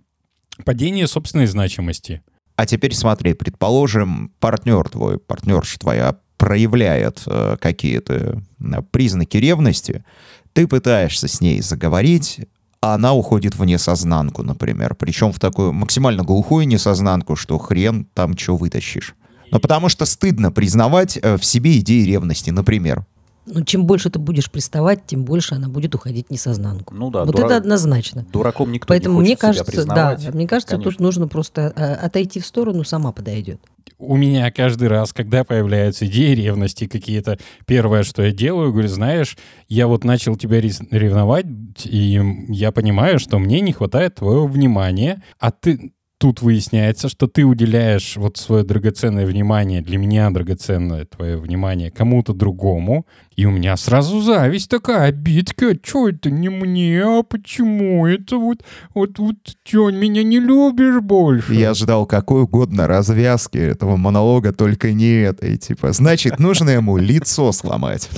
падение 0.64 1.08
собственной 1.08 1.46
значимости. 1.46 2.22
А 2.54 2.66
теперь 2.66 2.94
смотри, 2.94 3.34
предположим, 3.34 4.32
партнер 4.38 4.88
твой, 4.88 5.18
партнерша 5.18 5.78
твоя 5.80 6.18
проявляет 6.36 7.22
э, 7.26 7.56
какие-то 7.60 8.42
э, 8.60 8.82
признаки 8.92 9.36
ревности, 9.38 10.04
ты 10.52 10.66
пытаешься 10.66 11.28
с 11.28 11.40
ней 11.40 11.60
заговорить, 11.60 12.40
а 12.80 12.94
она 12.94 13.12
уходит 13.14 13.56
в 13.56 13.64
несознанку, 13.64 14.42
например. 14.42 14.94
Причем 14.94 15.32
в 15.32 15.40
такую 15.40 15.72
максимально 15.72 16.22
глухую 16.22 16.66
несознанку, 16.66 17.36
что 17.36 17.58
хрен 17.58 18.06
там 18.14 18.36
что 18.36 18.56
вытащишь. 18.56 19.14
Ну, 19.50 19.60
потому 19.60 19.88
что 19.88 20.04
стыдно 20.04 20.52
признавать 20.52 21.18
э, 21.20 21.36
в 21.36 21.44
себе 21.44 21.78
идеи 21.78 22.04
ревности, 22.04 22.50
например. 22.50 23.06
Ну, 23.46 23.64
чем 23.64 23.86
больше 23.86 24.10
ты 24.10 24.18
будешь 24.18 24.50
приставать, 24.50 25.06
тем 25.06 25.24
больше 25.24 25.54
она 25.54 25.68
будет 25.68 25.94
уходить 25.94 26.30
несознанку. 26.30 26.94
Ну 26.94 27.10
да, 27.10 27.24
вот 27.24 27.34
дура- 27.34 27.46
это 27.46 27.56
однозначно. 27.56 28.26
Дураком 28.30 28.70
никто 28.70 28.88
Поэтому 28.88 29.20
не 29.20 29.28
мне 29.28 29.36
хочет 29.36 29.54
себя 29.54 29.64
кажется, 29.64 29.86
да, 29.86 30.10
признавать. 30.10 30.34
мне 30.34 30.46
кажется, 30.46 30.76
тут 30.76 30.84
Конечно. 30.84 31.04
нужно 31.06 31.28
просто 31.28 31.72
э, 31.74 31.94
отойти 31.94 32.40
в 32.40 32.46
сторону, 32.46 32.84
сама 32.84 33.10
подойдет. 33.12 33.60
У 33.98 34.16
меня 34.16 34.50
каждый 34.50 34.88
раз, 34.88 35.12
когда 35.12 35.44
появляются 35.44 36.06
идеи 36.06 36.34
ревности 36.34 36.86
какие-то, 36.86 37.38
первое, 37.66 38.04
что 38.04 38.22
я 38.22 38.32
делаю, 38.32 38.72
говорю, 38.72 38.88
знаешь, 38.88 39.36
я 39.68 39.86
вот 39.86 40.04
начал 40.04 40.36
тебя 40.36 40.60
ревновать, 40.60 41.46
и 41.84 42.20
я 42.48 42.72
понимаю, 42.72 43.18
что 43.18 43.38
мне 43.38 43.60
не 43.60 43.72
хватает 43.72 44.16
твоего 44.16 44.46
внимания, 44.46 45.22
а 45.38 45.50
ты 45.50 45.92
тут 46.18 46.42
выясняется, 46.42 47.08
что 47.08 47.28
ты 47.28 47.44
уделяешь 47.44 48.16
вот 48.16 48.36
свое 48.36 48.64
драгоценное 48.64 49.24
внимание, 49.24 49.80
для 49.80 49.98
меня 49.98 50.30
драгоценное 50.30 51.04
твое 51.04 51.36
внимание 51.38 51.90
кому-то 51.92 52.34
другому, 52.34 53.06
и 53.36 53.46
у 53.46 53.50
меня 53.50 53.76
сразу 53.76 54.20
зависть 54.20 54.68
такая, 54.68 55.08
обидка, 55.08 55.76
что 55.80 56.08
это 56.08 56.30
не 56.30 56.48
мне, 56.48 57.02
а 57.04 57.22
почему 57.22 58.04
это 58.06 58.36
вот, 58.36 58.62
вот, 58.94 59.18
вот, 59.18 59.36
что, 59.64 59.90
меня 59.92 60.24
не 60.24 60.40
любишь 60.40 61.00
больше? 61.00 61.54
Я 61.54 61.72
ждал 61.74 62.04
какой 62.04 62.42
угодно 62.42 62.88
развязки 62.88 63.58
этого 63.58 63.96
монолога, 63.96 64.52
только 64.52 64.92
не 64.92 65.22
этой. 65.22 65.56
Типа, 65.56 65.92
значит, 65.92 66.38
нужно 66.40 66.70
ему 66.70 66.96
лицо 66.96 67.52
сломать. 67.52 68.08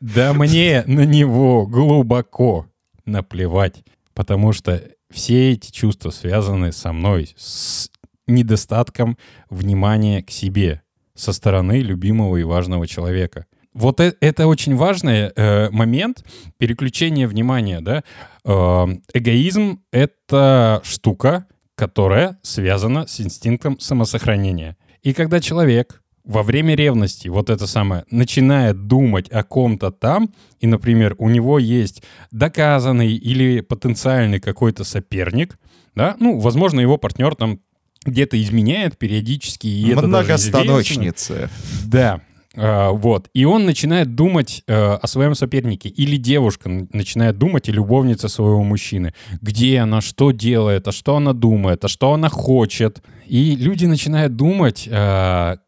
Да 0.00 0.32
мне 0.34 0.84
на 0.86 1.04
него 1.04 1.66
глубоко 1.66 2.66
наплевать, 3.06 3.82
потому 4.14 4.52
что 4.52 4.82
все 5.10 5.52
эти 5.52 5.70
чувства 5.70 6.10
связаны 6.10 6.72
со 6.72 6.92
мной, 6.92 7.34
с 7.36 7.90
недостатком 8.26 9.16
внимания 9.50 10.22
к 10.22 10.30
себе 10.30 10.82
со 11.14 11.32
стороны 11.32 11.80
любимого 11.80 12.36
и 12.36 12.44
важного 12.44 12.86
человека. 12.86 13.46
Вот 13.74 14.00
э- 14.00 14.14
это 14.20 14.46
очень 14.46 14.76
важный 14.76 15.30
э, 15.34 15.70
момент 15.70 16.24
переключения 16.58 17.26
внимания, 17.26 17.80
да. 17.80 18.02
Э, 18.44 18.86
эгоизм— 19.12 19.82
это 19.92 20.80
штука, 20.84 21.46
которая 21.74 22.38
связана 22.42 23.06
с 23.06 23.20
инстинктом 23.20 23.78
самосохранения. 23.78 24.76
И 25.02 25.12
когда 25.12 25.40
человек 25.40 26.02
во 26.28 26.42
время 26.42 26.74
ревности, 26.74 27.26
вот 27.28 27.48
это 27.48 27.66
самое, 27.66 28.04
начинает 28.10 28.86
думать 28.86 29.30
о 29.30 29.42
ком-то 29.42 29.90
там, 29.90 30.30
и, 30.60 30.66
например, 30.66 31.16
у 31.18 31.30
него 31.30 31.58
есть 31.58 32.02
доказанный 32.30 33.14
или 33.14 33.62
потенциальный 33.62 34.38
какой-то 34.38 34.84
соперник, 34.84 35.58
да, 35.94 36.16
ну, 36.20 36.38
возможно, 36.38 36.80
его 36.80 36.98
партнер 36.98 37.34
там 37.34 37.60
где-то 38.04 38.40
изменяет 38.40 38.98
периодически, 38.98 39.66
и 39.66 39.88
это. 39.90 40.06
Многостаночница. 40.06 41.50
Да. 41.86 42.20
А, 42.54 42.90
вот. 42.90 43.30
И 43.32 43.44
он 43.44 43.64
начинает 43.64 44.14
думать 44.14 44.62
э, 44.66 44.74
о 44.74 45.06
своем 45.06 45.34
сопернике. 45.34 45.88
Или 45.88 46.16
девушка 46.16 46.68
начинает 46.92 47.38
думать 47.38 47.68
о 47.68 47.72
любовнице 47.72 48.28
своего 48.28 48.62
мужчины. 48.62 49.14
Где 49.40 49.78
она, 49.78 50.00
что 50.00 50.30
делает, 50.30 50.86
а 50.88 50.92
что 50.92 51.16
она 51.16 51.32
думает, 51.32 51.84
а 51.84 51.88
что 51.88 52.12
она 52.12 52.28
хочет. 52.28 53.02
И 53.26 53.56
люди 53.56 53.86
начинают 53.86 54.36
думать 54.36 54.88
о 54.90 55.58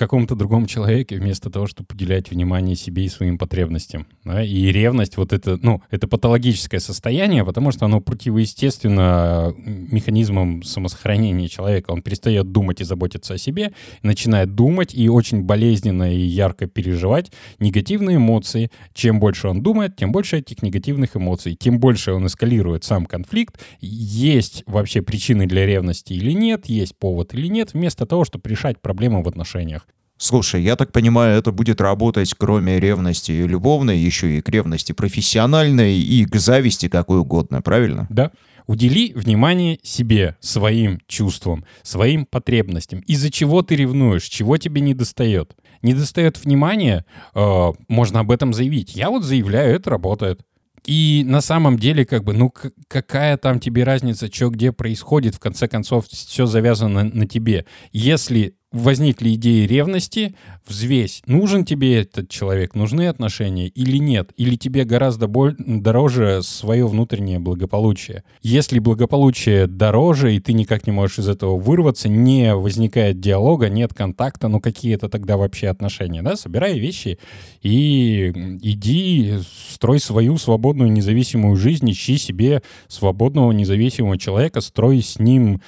каком-то 0.00 0.34
другом 0.34 0.64
человеке 0.64 1.16
вместо 1.16 1.50
того, 1.50 1.66
чтобы 1.66 1.88
уделять 1.92 2.30
внимание 2.30 2.74
себе 2.74 3.04
и 3.04 3.08
своим 3.10 3.36
потребностям. 3.36 4.06
да. 4.24 4.42
И 4.42 4.72
ревность, 4.72 5.18
вот 5.18 5.34
это, 5.34 5.58
ну, 5.60 5.82
это 5.90 6.08
патологическое 6.08 6.80
состояние, 6.80 7.44
потому 7.44 7.70
что 7.70 7.84
оно 7.84 8.00
противоестественно 8.00 9.54
механизмам 9.58 10.62
самосохранения 10.62 11.48
человека. 11.48 11.90
Он 11.90 12.00
перестает 12.00 12.50
думать 12.50 12.80
и 12.80 12.84
заботиться 12.84 13.34
о 13.34 13.38
себе, 13.38 13.72
начинает 14.02 14.54
думать 14.54 14.94
и 14.94 15.10
очень 15.10 15.42
болезненно 15.42 16.10
и 16.10 16.18
ярко 16.18 16.66
переживать 16.66 17.30
негативные 17.58 18.16
эмоции. 18.16 18.70
Чем 18.94 19.20
больше 19.20 19.48
он 19.48 19.62
думает, 19.62 19.96
тем 19.96 20.12
больше 20.12 20.38
этих 20.38 20.62
негативных 20.62 21.14
эмоций. 21.14 21.56
Тем 21.56 21.78
больше 21.78 22.14
он 22.14 22.26
эскалирует 22.26 22.84
сам 22.84 23.04
конфликт. 23.04 23.60
Есть 23.82 24.62
вообще 24.66 25.02
причины 25.02 25.46
для 25.46 25.66
ревности 25.66 26.14
или 26.14 26.32
нет, 26.32 26.66
есть 26.66 26.96
повод 26.96 27.34
или 27.34 27.48
нет, 27.48 27.74
вместо 27.74 28.06
того, 28.06 28.24
чтобы 28.24 28.48
решать 28.48 28.80
проблемы 28.80 29.22
в 29.22 29.28
отношениях. 29.28 29.86
Слушай, 30.20 30.62
я 30.62 30.76
так 30.76 30.92
понимаю, 30.92 31.38
это 31.38 31.50
будет 31.50 31.80
работать 31.80 32.34
кроме 32.36 32.78
ревности 32.78 33.32
любовной, 33.32 33.96
еще 33.96 34.36
и 34.36 34.42
к 34.42 34.50
ревности 34.50 34.92
профессиональной 34.92 35.98
и 35.98 36.26
к 36.26 36.36
зависти 36.36 36.90
какой 36.90 37.20
угодно, 37.20 37.62
правильно? 37.62 38.06
Да. 38.10 38.30
Удели 38.66 39.14
внимание 39.14 39.78
себе, 39.82 40.36
своим 40.40 41.00
чувствам, 41.06 41.64
своим 41.82 42.26
потребностям. 42.26 43.00
Из-за 43.00 43.30
чего 43.30 43.62
ты 43.62 43.76
ревнуешь, 43.76 44.24
чего 44.24 44.58
тебе 44.58 44.82
не 44.82 44.92
достает. 44.92 45.56
Не 45.80 45.94
достает 45.94 46.44
внимания, 46.44 47.06
э, 47.34 47.72
можно 47.88 48.20
об 48.20 48.30
этом 48.30 48.52
заявить. 48.52 48.94
Я 48.94 49.08
вот 49.08 49.24
заявляю, 49.24 49.74
это 49.74 49.88
работает. 49.88 50.42
И 50.84 51.22
на 51.26 51.40
самом 51.40 51.78
деле, 51.78 52.04
как 52.04 52.24
бы, 52.24 52.34
ну 52.34 52.52
какая 52.88 53.38
там 53.38 53.58
тебе 53.58 53.84
разница, 53.84 54.30
что 54.30 54.50
где 54.50 54.70
происходит, 54.70 55.34
в 55.34 55.40
конце 55.40 55.66
концов, 55.66 56.06
все 56.08 56.44
завязано 56.44 57.04
на 57.04 57.26
тебе. 57.26 57.64
Если 57.92 58.54
возникли 58.72 59.34
идеи 59.34 59.66
ревности, 59.66 60.34
взвесь, 60.66 61.22
нужен 61.26 61.64
тебе 61.64 62.02
этот 62.02 62.28
человек, 62.28 62.74
нужны 62.74 63.08
отношения 63.08 63.66
или 63.66 63.98
нет, 63.98 64.30
или 64.36 64.54
тебе 64.54 64.84
гораздо 64.84 65.26
боль- 65.26 65.56
дороже 65.58 66.42
свое 66.42 66.86
внутреннее 66.86 67.40
благополучие. 67.40 68.22
Если 68.42 68.78
благополучие 68.78 69.66
дороже, 69.66 70.34
и 70.36 70.40
ты 70.40 70.52
никак 70.52 70.86
не 70.86 70.92
можешь 70.92 71.18
из 71.18 71.28
этого 71.28 71.58
вырваться, 71.58 72.08
не 72.08 72.54
возникает 72.54 73.20
диалога, 73.20 73.68
нет 73.68 73.92
контакта, 73.92 74.46
ну 74.48 74.60
какие 74.60 74.94
это 74.94 75.08
тогда 75.08 75.36
вообще 75.36 75.68
отношения, 75.68 76.22
да? 76.22 76.36
Собирай 76.36 76.78
вещи 76.78 77.18
и 77.62 78.28
иди, 78.62 79.34
строй 79.70 79.98
свою 79.98 80.38
свободную 80.38 80.92
независимую 80.92 81.56
жизнь, 81.56 81.90
ищи 81.90 82.18
себе 82.18 82.62
свободного 82.86 83.50
независимого 83.50 84.16
человека, 84.16 84.60
строй 84.60 85.02
с 85.02 85.18
ним 85.18 85.60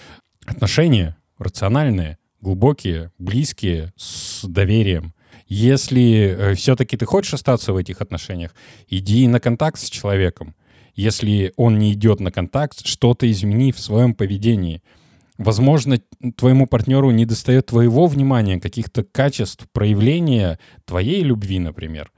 отношения 0.46 1.16
рациональные, 1.38 2.18
глубокие, 2.42 3.10
близкие, 3.18 3.92
с 3.96 4.44
доверием. 4.46 5.14
Если 5.46 6.54
все-таки 6.54 6.96
ты 6.96 7.06
хочешь 7.06 7.34
остаться 7.34 7.72
в 7.72 7.76
этих 7.76 8.00
отношениях, 8.00 8.54
иди 8.88 9.26
на 9.28 9.40
контакт 9.40 9.78
с 9.78 9.88
человеком. 9.88 10.54
Если 10.94 11.52
он 11.56 11.78
не 11.78 11.94
идет 11.94 12.20
на 12.20 12.30
контакт, 12.30 12.86
что-то 12.86 13.30
измени 13.30 13.72
в 13.72 13.78
своем 13.78 14.14
поведении. 14.14 14.82
Возможно, 15.38 15.98
твоему 16.36 16.66
партнеру 16.66 17.10
не 17.10 17.24
достает 17.24 17.66
твоего 17.66 18.06
внимания, 18.06 18.60
каких-то 18.60 19.02
качеств 19.02 19.66
проявления 19.72 20.58
твоей 20.84 21.22
любви, 21.22 21.58
например. 21.58 22.12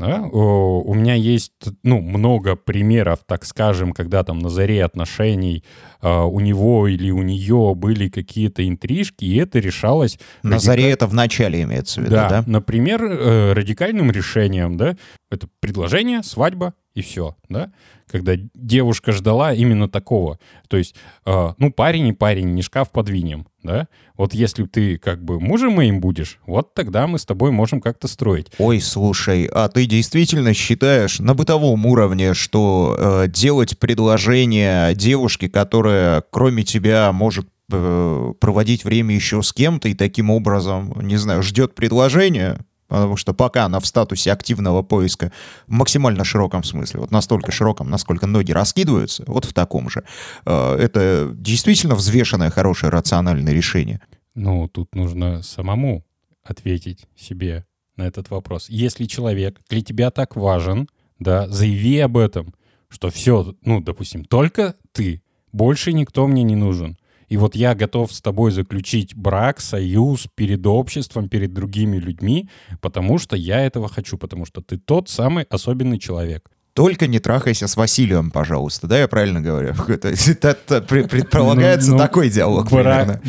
Да? 0.00 0.22
У 0.22 0.94
меня 0.94 1.14
есть 1.14 1.52
ну, 1.82 2.00
много 2.00 2.56
примеров, 2.56 3.20
так 3.26 3.44
скажем, 3.44 3.92
когда 3.92 4.24
там 4.24 4.38
на 4.38 4.48
заре 4.48 4.84
отношений 4.84 5.62
а, 6.00 6.24
у 6.24 6.40
него 6.40 6.88
или 6.88 7.10
у 7.10 7.22
нее 7.22 7.74
были 7.76 8.08
какие-то 8.08 8.66
интрижки, 8.66 9.24
и 9.24 9.36
это 9.36 9.58
решалось... 9.58 10.18
На 10.42 10.56
радика- 10.56 10.60
заре 10.60 10.90
это 10.90 11.06
в 11.06 11.14
начале 11.14 11.62
имеется 11.62 12.00
в 12.00 12.04
виду, 12.04 12.14
да, 12.14 12.28
да? 12.28 12.44
например, 12.46 13.04
э, 13.04 13.52
радикальным 13.52 14.10
решением, 14.10 14.76
да, 14.76 14.96
это 15.30 15.48
предложение, 15.60 16.22
свадьба 16.22 16.74
и 16.94 17.02
все, 17.02 17.36
да, 17.48 17.72
когда 18.10 18.34
девушка 18.54 19.12
ждала 19.12 19.54
именно 19.54 19.88
такого, 19.88 20.38
то 20.68 20.76
есть, 20.76 20.94
э, 21.24 21.52
ну, 21.58 21.72
парень 21.72 22.08
и 22.08 22.12
парень, 22.12 22.54
не 22.54 22.62
шкаф 22.62 22.90
подвинем, 22.90 23.46
да, 23.62 23.86
вот 24.16 24.34
если 24.34 24.64
ты 24.64 24.98
как 24.98 25.24
бы 25.24 25.40
мужем 25.40 25.74
моим 25.74 26.00
будешь, 26.00 26.40
вот 26.46 26.74
тогда 26.74 27.06
мы 27.06 27.18
с 27.18 27.24
тобой 27.24 27.52
можем 27.52 27.80
как-то 27.80 28.08
строить. 28.08 28.48
Ой, 28.58 28.80
слушай, 28.80 29.46
а 29.46 29.68
ты 29.68 29.86
действительно 29.86 30.52
считаешь 30.52 31.20
на 31.20 31.34
бытовом 31.34 31.86
уровне, 31.86 32.34
что 32.34 32.96
э, 32.98 33.28
делать 33.28 33.78
предложение 33.78 34.94
девушке, 34.94 35.48
которая 35.48 36.24
кроме 36.30 36.64
тебя 36.64 37.12
может 37.12 37.46
э, 37.70 38.32
проводить 38.40 38.84
время 38.84 39.14
еще 39.14 39.42
с 39.42 39.52
кем-то 39.52 39.88
и 39.88 39.94
таким 39.94 40.30
образом, 40.30 40.92
не 41.02 41.16
знаю, 41.16 41.42
ждет 41.42 41.74
предложения, 41.74 42.58
потому 42.90 43.16
что 43.16 43.32
пока 43.32 43.64
она 43.64 43.78
в 43.78 43.86
статусе 43.86 44.32
активного 44.32 44.82
поиска 44.82 45.32
в 45.66 45.72
максимально 45.72 46.24
широком 46.24 46.64
смысле, 46.64 47.00
вот 47.00 47.10
настолько 47.10 47.52
широком, 47.52 47.88
насколько 47.88 48.26
ноги 48.26 48.52
раскидываются, 48.52 49.24
вот 49.26 49.44
в 49.44 49.52
таком 49.52 49.88
же, 49.88 50.04
э, 50.44 50.74
это 50.74 51.30
действительно 51.34 51.94
взвешенное, 51.94 52.50
хорошее, 52.50 52.90
рациональное 52.90 53.52
решение. 53.52 54.00
Ну, 54.34 54.68
тут 54.68 54.94
нужно 54.94 55.42
самому 55.42 56.04
ответить 56.42 57.06
себе 57.16 57.64
на 57.96 58.06
этот 58.06 58.30
вопрос. 58.30 58.68
Если 58.68 59.04
человек 59.04 59.60
для 59.68 59.82
тебя 59.82 60.10
так 60.10 60.34
важен, 60.34 60.88
да, 61.18 61.48
заяви 61.48 61.98
об 62.00 62.16
этом, 62.16 62.54
что 62.88 63.10
все, 63.10 63.54
ну, 63.62 63.80
допустим, 63.80 64.24
только 64.24 64.74
ты, 64.92 65.22
больше 65.52 65.92
никто 65.92 66.26
мне 66.26 66.42
не 66.42 66.56
нужен. 66.56 66.98
И 67.30 67.36
вот 67.36 67.54
я 67.56 67.74
готов 67.74 68.12
с 68.12 68.20
тобой 68.20 68.50
заключить 68.50 69.14
брак, 69.16 69.60
союз 69.60 70.26
перед 70.34 70.66
обществом, 70.66 71.28
перед 71.28 71.54
другими 71.54 71.96
людьми, 71.96 72.48
потому 72.80 73.18
что 73.18 73.36
я 73.36 73.64
этого 73.64 73.88
хочу, 73.88 74.18
потому 74.18 74.44
что 74.44 74.60
ты 74.60 74.76
тот 74.76 75.08
самый 75.08 75.44
особенный 75.44 75.98
человек. 75.98 76.50
Только 76.72 77.06
не 77.06 77.18
трахайся 77.18 77.66
с 77.66 77.76
Василием, 77.76 78.30
пожалуйста, 78.30 78.86
да, 78.86 78.98
я 78.98 79.08
правильно 79.08 79.40
говорю? 79.40 79.74
Это, 79.88 80.08
это- 80.08 80.48
это 80.50 80.78
пре- 80.78 81.08
предполагается 81.08 81.90
Ну, 81.90 81.96
ну, 81.96 82.02
такой 82.02 82.30
диалог. 82.30 82.70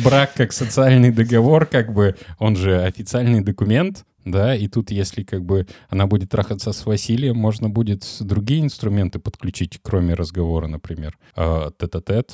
Брак, 0.04 0.32
как 0.34 0.52
социальный 0.52 1.10
договор, 1.10 1.66
как 1.66 1.92
бы, 1.92 2.14
он 2.38 2.56
же 2.56 2.82
официальный 2.82 3.40
документ, 3.40 4.04
Да, 4.24 4.54
и 4.54 4.68
тут, 4.68 4.92
если 4.92 5.24
как 5.24 5.44
бы 5.44 5.66
она 5.90 6.06
будет 6.06 6.30
трахаться 6.30 6.72
с 6.72 6.86
Василием, 6.86 7.36
можно 7.36 7.68
будет 7.68 8.04
другие 8.20 8.60
инструменты 8.60 9.18
подключить, 9.18 9.80
кроме 9.82 10.14
разговора, 10.14 10.68
например, 10.68 11.18
э, 11.36 11.70
тет-а-тет, 11.78 12.32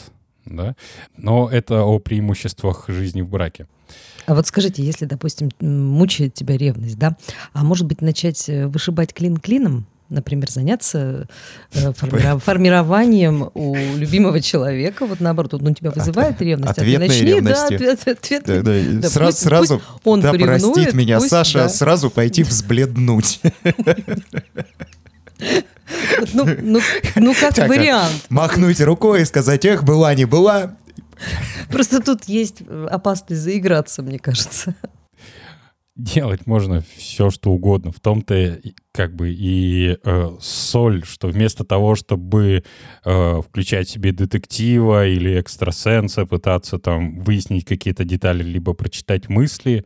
да. 0.49 0.75
Но 1.17 1.49
это 1.51 1.83
о 1.85 1.99
преимуществах 1.99 2.85
жизни 2.89 3.21
в 3.23 3.29
браке. 3.29 3.67
А 4.27 4.35
вот 4.35 4.47
скажите, 4.47 4.83
если, 4.83 5.07
допустим, 5.07 5.49
мучает 5.61 6.35
тебя 6.35 6.57
ревность, 6.59 6.99
да, 6.99 7.17
а 7.55 7.65
может 7.65 7.87
быть 7.87 8.03
начать 8.03 8.49
э, 8.49 8.67
вышибать 8.67 9.15
клин 9.15 9.37
клином? 9.39 9.87
Например, 10.11 10.51
заняться 10.51 11.29
э, 11.75 11.93
формированием 12.39 13.51
у 13.55 13.77
любимого 13.97 14.41
человека, 14.41 15.07
вот 15.07 15.21
наоборот, 15.21 15.55
он 15.55 15.75
тебя 15.75 15.91
вызывает 15.91 16.41
ревность, 16.43 16.79
а 16.79 16.83
ты 16.83 16.99
начни, 16.99 17.27
ревности. 17.27 17.77
да, 17.79 17.93
ответ- 17.93 18.09
ответ- 18.09 18.43
Да, 18.47 18.55
да, 18.57 18.63
Да, 18.63 19.09
сра- 19.09 19.27
пусть- 19.27 19.39
сразу, 19.39 19.79
пусть 19.79 20.07
он 20.07 20.21
да 20.23 20.31
поревнует, 20.33 20.63
простит 20.75 20.95
меня 20.95 21.19
пусть, 21.19 21.31
Саша, 21.31 21.59
да. 21.61 21.69
сразу 21.69 22.11
пойти 22.11 22.43
взбледнуть. 22.45 23.41
Ну, 26.33 26.47
ну, 26.61 26.81
ну, 27.17 27.35
как 27.35 27.55
Так, 27.55 27.69
вариант. 27.69 28.27
Махнуть 28.29 28.81
рукой 28.81 29.23
и 29.23 29.25
сказать, 29.25 29.65
эх, 29.65 29.85
была, 29.85 30.15
не 30.15 30.25
была. 30.25 30.77
Просто 31.71 32.01
тут 32.01 32.25
есть 32.25 32.63
опасность 32.91 33.43
заиграться, 33.43 34.03
мне 34.03 34.19
кажется. 34.19 34.75
Делать 35.99 36.47
можно 36.47 36.85
все, 36.97 37.29
что 37.29 37.51
угодно. 37.51 37.91
В 37.91 37.99
том-то 37.99 38.61
как 38.93 39.17
бы 39.17 39.31
и 39.31 39.97
э, 40.05 40.31
соль, 40.41 41.05
что 41.05 41.27
вместо 41.27 41.65
того, 41.65 41.97
чтобы 41.97 42.63
э, 43.05 43.43
включать 43.43 43.89
себе 43.89 44.13
детектива 44.13 45.09
или 45.09 45.41
экстрасенса, 45.41 46.25
пытаться 46.25 46.79
там 46.79 47.19
выяснить 47.19 47.65
какие-то 47.65 48.05
детали, 48.05 48.45
либо 48.45 48.75
прочитать 48.75 49.29
мысли, 49.29 49.85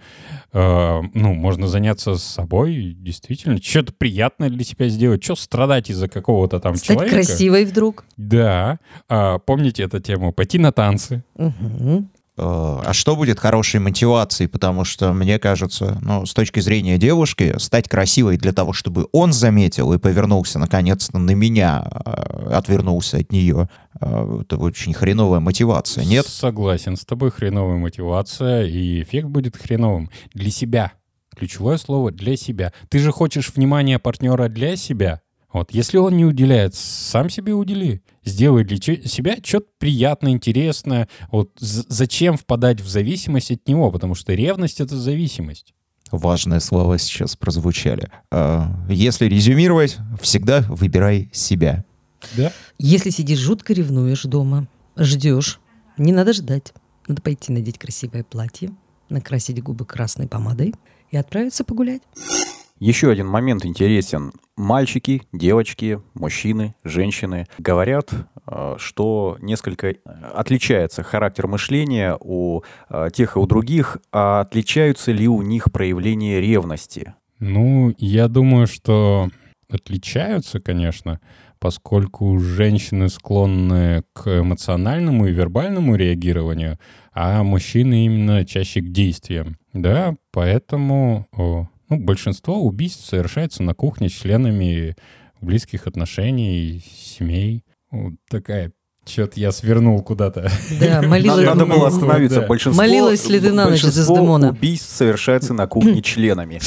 э, 0.53 1.01
ну, 1.15 1.33
можно 1.33 1.67
заняться 1.67 2.17
собой, 2.17 2.95
действительно, 2.95 3.57
что-то 3.57 3.95
приятное 3.95 4.51
для 4.51 4.65
себя 4.65 4.89
сделать, 4.89 5.25
что 5.25 5.35
страдать 5.35 5.89
из-за 5.89 6.09
какого-то 6.09 6.61
там 6.61 6.77
Стать 6.77 6.97
человека. 6.99 7.15
красивой 7.17 7.65
вдруг. 7.65 8.05
Да. 8.19 8.79
А, 9.09 9.39
помните 9.39 9.83
эту 9.85 9.99
тему? 9.99 10.35
Пойти 10.35 10.59
на 10.59 10.73
танцы. 10.73 11.25
Мгм. 11.37 12.11
Э, 12.37 12.81
А 12.85 12.93
что 12.93 13.17
будет 13.17 13.39
хорошей 13.39 13.81
мотивацией? 13.81 14.49
Потому 14.49 14.85
что, 14.85 15.13
мне 15.13 15.39
кажется, 15.39 15.99
ну, 16.03 16.25
с 16.25 16.33
точки 16.33 16.61
зрения 16.61 16.99
девушки, 16.99 17.55
стать 17.59 17.89
красивой 17.89 18.39
для 18.39 18.53
того, 18.53 18.73
чтобы 18.73 19.07
он 19.13 19.33
заметил 19.33 19.93
и 19.93 19.99
повернулся 19.99 20.59
наконец-то 20.59 21.19
на 21.19 21.33
меня, 21.33 21.87
э, 22.07 22.53
отвернулся 22.55 23.19
от 23.19 23.33
нее, 23.33 23.69
э, 24.01 24.39
это 24.43 24.57
очень 24.57 24.95
хреновая 24.95 25.41
мотивация, 25.41 26.05
нет? 26.05 26.27
Согласен 26.27 26.97
с 26.97 27.05
тобой, 27.05 27.31
хреновая 27.31 27.77
мотивация, 27.77 28.65
и 28.65 29.03
эффект 29.03 29.29
будет 29.29 29.57
хреновым. 29.57 30.11
Для 30.33 30.51
себя. 30.51 30.93
Ключевое 31.37 31.79
слово 31.79 32.13
«для 32.13 32.37
себя». 32.37 32.73
Ты 32.91 32.99
же 32.99 33.11
хочешь 33.11 33.53
внимания 33.55 33.99
партнера 33.99 34.49
для 34.49 34.77
себя. 34.77 35.23
Вот, 35.53 35.73
если 35.73 35.99
он 35.99 36.17
не 36.17 36.25
уделяет, 36.25 36.75
сам 36.75 37.29
себе 37.29 37.53
удели. 37.53 38.03
Сделай 38.25 38.65
для 38.65 38.79
себя 38.79 39.37
что-то 39.43 39.67
приятное, 39.79 40.33
интересное. 40.33 41.09
Вот 41.31 41.51
зачем 41.59 42.37
впадать 42.37 42.81
в 42.81 42.89
зависимость 42.89 43.51
от 43.51 43.69
него? 43.69 43.91
Потому 43.91 44.15
что 44.15 44.33
ревность— 44.33 44.81
это 44.81 44.97
зависимость. 44.97 45.75
Важные 46.11 46.61
слова 46.61 46.99
сейчас 46.99 47.37
прозвучали. 47.37 48.11
Э, 48.31 48.65
Если 48.89 49.27
резюмировать, 49.27 49.99
всегда 50.21 50.61
выбирай 50.69 51.31
себя. 51.33 51.85
Да? 52.37 52.53
Если 52.79 53.11
сидишь 53.11 53.39
жутко 53.39 53.73
ревнуешь 53.73 54.23
дома, 54.23 54.69
ждешь, 54.97 55.61
не 55.97 56.13
надо 56.13 56.33
ждать. 56.33 56.73
Надо 57.09 57.21
пойти 57.23 57.53
надеть 57.53 57.79
красивое 57.79 58.25
платье, 58.25 58.71
накрасить 59.09 59.63
губы 59.63 59.85
красной 59.85 60.29
помадой 60.29 60.75
и 61.11 61.17
отправиться 61.17 61.65
погулять. 61.65 62.03
Еще 62.83 63.13
один 63.13 63.29
момент 63.29 63.65
интересен. 63.65 64.33
Мальчики, 64.57 65.23
девочки, 65.33 66.01
мужчины, 66.15 66.75
женщины 66.83 67.47
говорят, 67.57 68.13
э, 68.45 68.75
что 68.77 69.39
несколько 69.41 69.91
э, 69.91 69.95
отличается 70.35 71.05
характер 71.05 71.47
мышления 71.47 72.19
у 72.19 72.63
э, 72.91 73.11
тех 73.15 73.37
и 73.37 73.39
у 73.39 73.47
других, 73.47 73.99
а 74.11 74.41
отличаются 74.41 75.13
ли 75.13 75.29
у 75.29 75.43
них 75.43 75.71
проявления 75.71 76.41
ревности? 76.41 77.15
Ну, 77.39 77.95
я 77.99 78.27
думаю, 78.27 78.67
что 78.67 79.31
отличаются, 79.71 80.59
конечно, 80.59 81.21
поскольку 81.61 82.37
женщины 82.41 83.09
склонны 83.11 84.03
к 84.13 84.41
эмоциональному 84.41 85.29
и 85.29 85.33
вербальному 85.33 85.95
реагированию, 85.95 86.81
а 87.13 87.45
мужчины 87.45 88.07
именно 88.07 88.45
чаще 88.45 88.81
к 88.81 88.89
действиям. 88.89 89.57
Да, 89.73 90.17
поэтому 90.33 91.29
о, 91.31 91.69
ну, 91.93 92.03
большинство 92.03 92.59
убийств 92.63 93.05
совершается 93.05 93.63
на 93.63 93.75
кухне 93.75 94.09
членами 94.09 94.97
близких 95.43 95.87
отношений, 95.87 96.83
семей. 96.91 97.65
Вот 97.91 98.15
такая... 98.31 98.73
Что-то 99.07 99.41
я 99.41 99.51
свернул 99.51 100.01
куда-то. 100.03 100.51
Да, 100.81 101.03
молила, 101.07 101.41
Надо, 101.41 101.67
было 101.67 101.89
остановиться. 101.89 102.41
да. 102.41 102.47
Большинство, 102.47 102.83
Молилась 102.83 103.29
ли 103.29 103.41
ты 103.41 103.51
на 103.53 103.65
ночь, 103.65 103.83
большинство 103.83 104.15
Дездемона? 104.17 104.51
убийств 104.51 104.97
совершается 104.97 105.53
на 105.55 105.67
кухне 105.67 106.01
членами. 106.05 106.61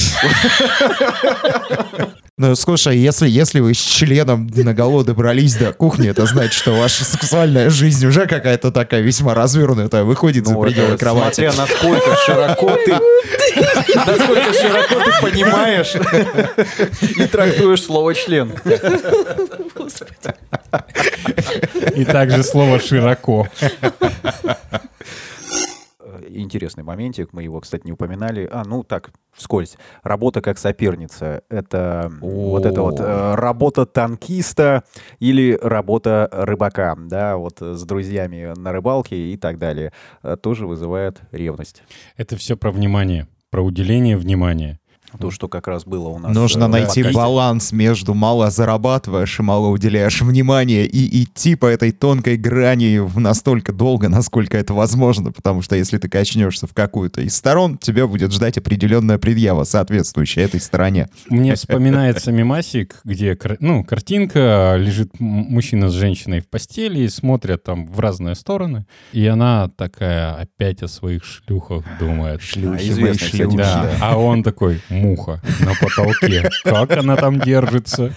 Ну, 2.37 2.53
слушай, 2.55 2.97
если, 2.97 3.29
если 3.29 3.61
вы 3.61 3.73
с 3.73 3.77
членом 3.79 4.47
на 4.53 4.73
голову 4.73 5.05
добрались 5.05 5.55
до 5.55 5.71
кухни, 5.71 6.09
это 6.09 6.25
значит, 6.25 6.51
что 6.51 6.73
ваша 6.73 7.05
сексуальная 7.05 7.69
жизнь 7.69 8.05
уже 8.05 8.27
какая-то 8.27 8.73
такая 8.73 8.99
весьма 8.99 9.33
развернутая, 9.33 10.03
выходит 10.03 10.45
за 10.45 10.53
Ну, 10.53 10.61
пределы 10.61 10.97
кровати. 10.97 11.47
Смотря 11.49 11.53
насколько 11.53 12.15
широко 12.25 12.77
ты... 12.85 12.91
Насколько 13.95 14.53
широко 14.53 14.95
ты 14.99 15.11
понимаешь 15.21 15.93
и 17.17 17.25
трактуешь 17.27 17.83
слово 17.83 18.13
«член». 18.13 18.51
И 21.95 22.05
также 22.05 22.43
слово 22.43 22.79
«широко». 22.79 23.47
Интересный 26.29 26.83
моментик, 26.83 27.33
мы 27.33 27.43
его, 27.43 27.61
кстати, 27.61 27.85
не 27.85 27.91
упоминали. 27.93 28.47
А, 28.51 28.63
ну 28.65 28.83
так, 28.83 29.11
вскользь. 29.33 29.77
Работа 30.03 30.41
как 30.41 30.57
соперница. 30.57 31.43
Это 31.49 32.11
вот 32.19 32.65
это 32.65 32.81
вот 32.81 32.99
э, 32.99 33.35
работа 33.35 33.85
танкиста 33.85 34.83
или 35.19 35.57
работа 35.61 36.29
рыбака, 36.31 36.95
да, 36.97 37.37
вот 37.37 37.61
э, 37.61 37.75
с 37.75 37.83
друзьями 37.83 38.53
на 38.57 38.71
рыбалке 38.71 39.15
и 39.15 39.37
так 39.37 39.57
далее. 39.57 39.93
Э, 40.23 40.35
Тоже 40.35 40.67
вызывает 40.67 41.21
ревность. 41.31 41.83
Это 42.17 42.35
все 42.35 42.57
про 42.57 42.71
внимание, 42.71 43.27
про 43.49 43.61
уделение 43.61 44.17
внимания. 44.17 44.79
То, 45.19 45.31
что 45.31 45.47
как 45.47 45.67
раз 45.67 45.85
было 45.85 46.09
у 46.09 46.19
нас. 46.19 46.33
Нужно 46.33 46.65
э, 46.65 46.67
найти 46.67 47.03
подкасте. 47.03 47.13
баланс 47.13 47.71
между 47.71 48.13
мало 48.13 48.49
зарабатываешь 48.49 49.39
и 49.39 49.43
мало 49.43 49.67
уделяешь 49.67 50.21
внимания 50.21 50.85
и 50.85 51.23
идти 51.23 51.55
по 51.55 51.65
этой 51.65 51.91
тонкой 51.91 52.37
грани 52.37 52.99
в 52.99 53.19
настолько 53.19 53.73
долго, 53.73 54.09
насколько 54.09 54.57
это 54.57 54.73
возможно, 54.73 55.31
потому 55.31 55.61
что 55.61 55.75
если 55.75 55.97
ты 55.97 56.09
качнешься 56.09 56.67
в 56.67 56.73
какую-то 56.73 57.21
из 57.21 57.35
сторон, 57.35 57.77
тебя 57.77 58.07
будет 58.07 58.31
ждать 58.31 58.57
определенная 58.57 59.17
предъява, 59.17 59.63
соответствующая 59.63 60.43
этой 60.43 60.59
стороне. 60.59 61.07
Мне 61.29 61.55
вспоминается 61.55 62.31
мемасик, 62.31 63.01
где 63.03 63.37
ну, 63.59 63.83
картинка, 63.83 64.75
лежит 64.77 65.19
мужчина 65.19 65.89
с 65.89 65.93
женщиной 65.93 66.41
в 66.41 66.47
постели 66.49 66.99
и 66.99 67.09
смотрят 67.09 67.63
там 67.63 67.87
в 67.87 67.99
разные 67.99 68.35
стороны. 68.35 68.85
И 69.11 69.25
она 69.25 69.69
такая 69.69 70.33
опять 70.33 70.81
о 70.83 70.87
своих 70.87 71.23
шлюхах 71.23 71.83
думает. 71.99 72.41
А, 72.41 72.77
известная, 72.77 73.13
кстати, 73.13 73.35
шлюхи. 73.35 73.57
Да, 73.57 73.83
да. 73.83 73.97
а 74.01 74.17
он 74.17 74.43
такой, 74.43 74.81
муха 75.05 75.41
на 75.61 75.73
потолке. 75.79 76.49
Как 76.63 76.91
она 76.91 77.15
там 77.15 77.39
держится? 77.39 78.15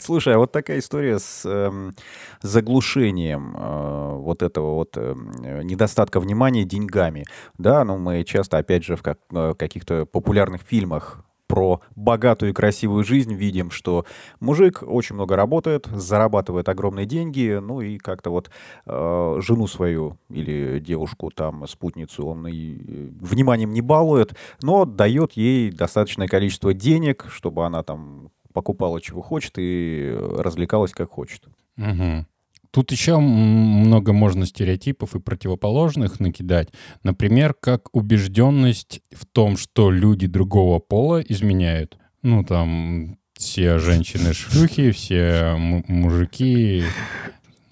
Слушай, 0.00 0.34
а 0.34 0.38
вот 0.38 0.52
такая 0.52 0.78
история 0.78 1.18
с 1.18 1.42
эм, 1.44 1.94
заглушением 2.42 3.56
э, 3.56 4.16
вот 4.16 4.42
этого 4.42 4.74
вот 4.74 4.96
эм, 4.96 5.32
недостатка 5.64 6.20
внимания 6.20 6.64
деньгами. 6.64 7.24
Да, 7.58 7.84
ну 7.84 7.98
мы 7.98 8.24
часто, 8.24 8.58
опять 8.58 8.84
же, 8.84 8.96
в 8.96 9.02
э, 9.06 9.54
каких-то 9.58 10.06
популярных 10.06 10.62
фильмах 10.62 11.24
про 11.52 11.82
богатую 11.96 12.52
и 12.52 12.54
красивую 12.54 13.04
жизнь 13.04 13.34
видим, 13.34 13.70
что 13.70 14.06
мужик 14.40 14.82
очень 14.82 15.16
много 15.16 15.36
работает, 15.36 15.84
зарабатывает 15.84 16.66
огромные 16.70 17.04
деньги, 17.04 17.58
ну 17.60 17.82
и 17.82 17.98
как-то 17.98 18.30
вот 18.30 18.50
э, 18.86 19.38
жену 19.42 19.66
свою 19.66 20.16
или 20.30 20.80
девушку, 20.80 21.28
там, 21.28 21.66
спутницу 21.66 22.24
он 22.24 22.46
и 22.46 22.76
э, 22.78 23.08
вниманием 23.20 23.70
не 23.70 23.82
балует, 23.82 24.34
но 24.62 24.86
дает 24.86 25.32
ей 25.32 25.70
достаточное 25.70 26.26
количество 26.26 26.72
денег, 26.72 27.26
чтобы 27.28 27.66
она 27.66 27.82
там 27.82 28.30
покупала 28.54 28.98
чего 29.02 29.20
хочет 29.20 29.58
и 29.58 30.08
э, 30.10 30.36
развлекалась 30.38 30.92
как 30.92 31.10
хочет. 31.10 31.44
Мгм. 31.76 32.26
Тут 32.72 32.90
еще 32.90 33.18
много 33.18 34.14
можно 34.14 34.46
стереотипов 34.46 35.14
и 35.14 35.20
противоположных 35.20 36.20
накидать. 36.20 36.70
Например, 37.02 37.54
как 37.54 37.94
убежденность 37.94 39.02
в 39.10 39.26
том, 39.26 39.58
что 39.58 39.90
люди 39.90 40.26
другого 40.26 40.78
пола 40.78 41.20
изменяют. 41.20 41.98
Ну, 42.22 42.44
там, 42.44 43.18
все 43.34 43.78
женщины 43.78 44.32
шлюхи, 44.32 44.90
все 44.90 45.54
мужики 45.58 46.84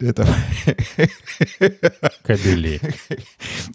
Это 0.00 0.26
Кабели. 2.22 2.80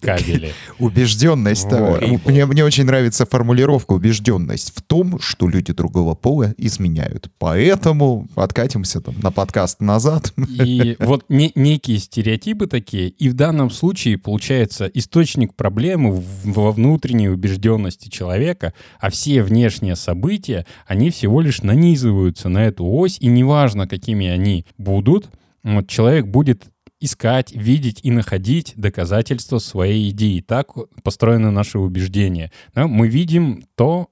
Кабели. 0.01 0.53
убежденность. 0.79 1.67
Э, 1.71 2.17
Мне, 2.25 2.45
мне 2.45 2.63
очень 2.63 2.85
нравится 2.85 3.25
формулировка 3.25 3.93
убежденность 3.93 4.73
в 4.75 4.81
том, 4.81 5.19
что 5.19 5.47
люди 5.47 5.73
другого 5.73 6.15
пола 6.15 6.53
изменяют. 6.57 7.29
Поэтому 7.37 8.27
откатимся 8.35 9.01
там 9.01 9.15
на 9.21 9.31
подкаст 9.31 9.81
назад. 9.81 10.33
И 10.49 10.95
вот 10.99 11.25
не- 11.29 11.51
некие 11.55 11.99
стереотипы 11.99 12.67
такие, 12.67 13.09
и 13.09 13.29
в 13.29 13.33
данном 13.33 13.69
случае 13.69 14.17
получается 14.17 14.85
источник 14.93 15.53
проблемы 15.55 16.23
во 16.43 16.71
внутренней 16.71 17.29
убежденности 17.29 18.09
человека, 18.09 18.73
а 18.99 19.09
все 19.09 19.43
внешние 19.43 19.95
события, 19.95 20.65
они 20.87 21.09
всего 21.09 21.41
лишь 21.41 21.61
нанизываются 21.61 22.49
на 22.49 22.65
эту 22.65 22.85
ось, 22.85 23.17
и 23.19 23.27
неважно, 23.27 23.87
какими 23.87 24.27
они 24.27 24.65
будут, 24.77 25.29
вот 25.73 25.87
человек 25.87 26.27
будет 26.27 26.67
искать, 26.99 27.51
видеть 27.51 27.99
и 28.03 28.11
находить 28.11 28.73
доказательства 28.75 29.57
своей 29.57 30.09
идеи. 30.11 30.39
Так 30.39 30.73
построены 31.03 31.51
наши 31.51 31.79
убеждения. 31.79 32.51
Да, 32.73 32.87
мы 32.87 33.07
видим 33.07 33.63
то, 33.75 34.09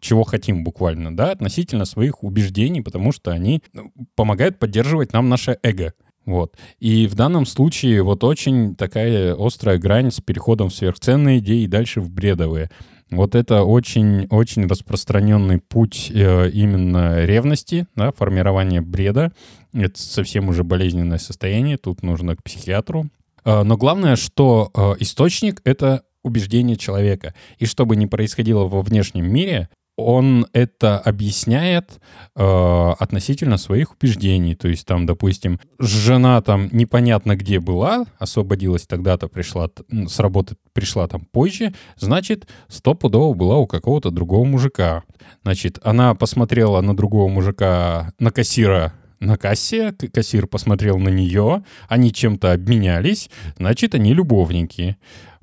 чего 0.00 0.24
хотим 0.24 0.64
буквально, 0.64 1.14
да, 1.14 1.32
относительно 1.32 1.84
своих 1.84 2.22
убеждений, 2.22 2.80
потому 2.80 3.12
что 3.12 3.30
они 3.30 3.62
ну, 3.72 3.92
помогают 4.14 4.58
поддерживать 4.58 5.12
нам 5.12 5.28
наше 5.28 5.58
эго. 5.62 5.92
Вот. 6.24 6.56
И 6.80 7.06
в 7.06 7.14
данном 7.14 7.46
случае 7.46 8.02
вот 8.02 8.24
очень 8.24 8.74
такая 8.74 9.36
острая 9.38 9.78
грань 9.78 10.10
с 10.10 10.20
переходом 10.20 10.70
в 10.70 10.74
сверхценные 10.74 11.38
идеи 11.38 11.62
и 11.62 11.68
дальше 11.68 12.00
в 12.00 12.10
бредовые. 12.10 12.70
Вот 13.10 13.36
это 13.36 13.62
очень-очень 13.62 14.66
распространенный 14.66 15.58
путь 15.58 16.10
э, 16.12 16.50
именно 16.50 17.24
ревности, 17.24 17.86
да, 17.94 18.10
формирования 18.10 18.80
бреда. 18.80 19.32
Это 19.72 20.00
совсем 20.00 20.48
уже 20.48 20.64
болезненное 20.64 21.18
состояние, 21.18 21.76
тут 21.76 22.02
нужно 22.02 22.34
к 22.34 22.42
психиатру. 22.42 23.08
Э, 23.44 23.62
но 23.62 23.76
главное, 23.76 24.16
что 24.16 24.72
э, 24.74 24.94
источник— 24.98 25.60
это 25.64 26.02
убеждение 26.24 26.76
человека. 26.76 27.34
И 27.58 27.66
что 27.66 27.86
бы 27.86 27.94
ни 27.94 28.06
происходило 28.06 28.64
во 28.64 28.82
внешнем 28.82 29.32
мире, 29.32 29.68
он 29.96 30.46
это 30.52 30.98
объясняет 30.98 32.00
э, 32.34 32.92
относительно 32.98 33.56
своих 33.56 33.92
убеждений. 33.92 34.54
То 34.54 34.68
есть 34.68 34.86
там, 34.86 35.06
допустим, 35.06 35.58
жена 35.78 36.40
там 36.42 36.68
непонятно 36.72 37.34
где 37.36 37.60
была, 37.60 38.04
освободилась 38.18 38.86
тогда-то, 38.86 39.28
пришла 39.28 39.68
с 39.90 40.18
работы 40.20 40.56
пришла 40.72 41.08
там 41.08 41.24
позже, 41.24 41.72
значит, 41.96 42.46
стопудово 42.68 43.32
была 43.32 43.56
у 43.56 43.66
какого-то 43.66 44.10
другого 44.10 44.44
мужика. 44.44 45.04
Значит, 45.42 45.78
она 45.82 46.14
посмотрела 46.14 46.82
на 46.82 46.94
другого 46.94 47.28
мужика, 47.28 48.12
на 48.18 48.30
кассира 48.30 48.92
на 49.18 49.36
кассе, 49.36 49.92
кассир 49.92 50.46
посмотрел 50.46 50.98
на 50.98 51.08
нее, 51.08 51.64
они 51.88 52.12
чем-то 52.12 52.52
обменялись, 52.52 53.30
значит, 53.56 53.94
они 53.94 54.12
любовники. 54.12 54.96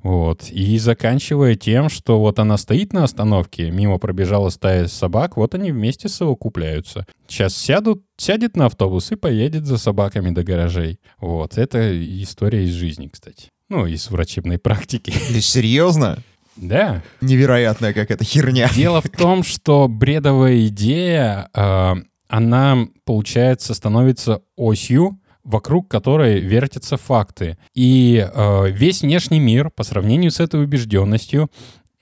Вот. 0.04 0.50
И 0.50 0.78
заканчивая 0.78 1.54
тем, 1.54 1.88
что 1.88 2.20
вот 2.20 2.38
она 2.38 2.58
стоит 2.58 2.92
на 2.92 3.04
остановке, 3.04 3.70
мимо 3.70 3.98
пробежала 3.98 4.50
стая 4.50 4.86
собак, 4.86 5.38
вот 5.38 5.54
они 5.54 5.72
вместе 5.72 6.10
совокупляются. 6.10 7.06
Сейчас 7.26 7.56
сядут, 7.56 8.04
сядет 8.18 8.54
на 8.54 8.66
автобус 8.66 9.10
и 9.12 9.16
поедет 9.16 9.64
за 9.64 9.78
собаками 9.78 10.30
до 10.30 10.44
гаражей. 10.44 11.00
Вот. 11.18 11.56
Это 11.56 11.90
история 12.22 12.64
из 12.64 12.72
жизни, 12.72 13.08
кстати. 13.08 13.48
Ну, 13.70 13.86
из 13.86 14.10
врачебной 14.10 14.58
практики. 14.58 15.10
Ты 15.10 15.40
серьезно? 15.40 16.18
Да. 16.56 17.02
Невероятная 17.22 17.94
какая-то 17.94 18.24
херня. 18.24 18.68
Дело 18.74 19.00
в 19.00 19.08
том, 19.08 19.42
что 19.42 19.88
бредовая 19.88 20.66
идея, 20.66 21.48
э, 21.54 21.94
она, 22.28 22.88
получается, 23.06 23.72
становится 23.72 24.42
осью, 24.54 25.18
вокруг 25.44 25.88
которой 25.88 26.40
вертятся 26.40 26.96
факты. 26.96 27.58
И 27.74 28.26
э, 28.26 28.70
весь 28.70 29.02
внешний 29.02 29.40
мир 29.40 29.70
по 29.70 29.84
сравнению 29.84 30.30
с 30.30 30.40
этой 30.40 30.62
убежденностью 30.62 31.50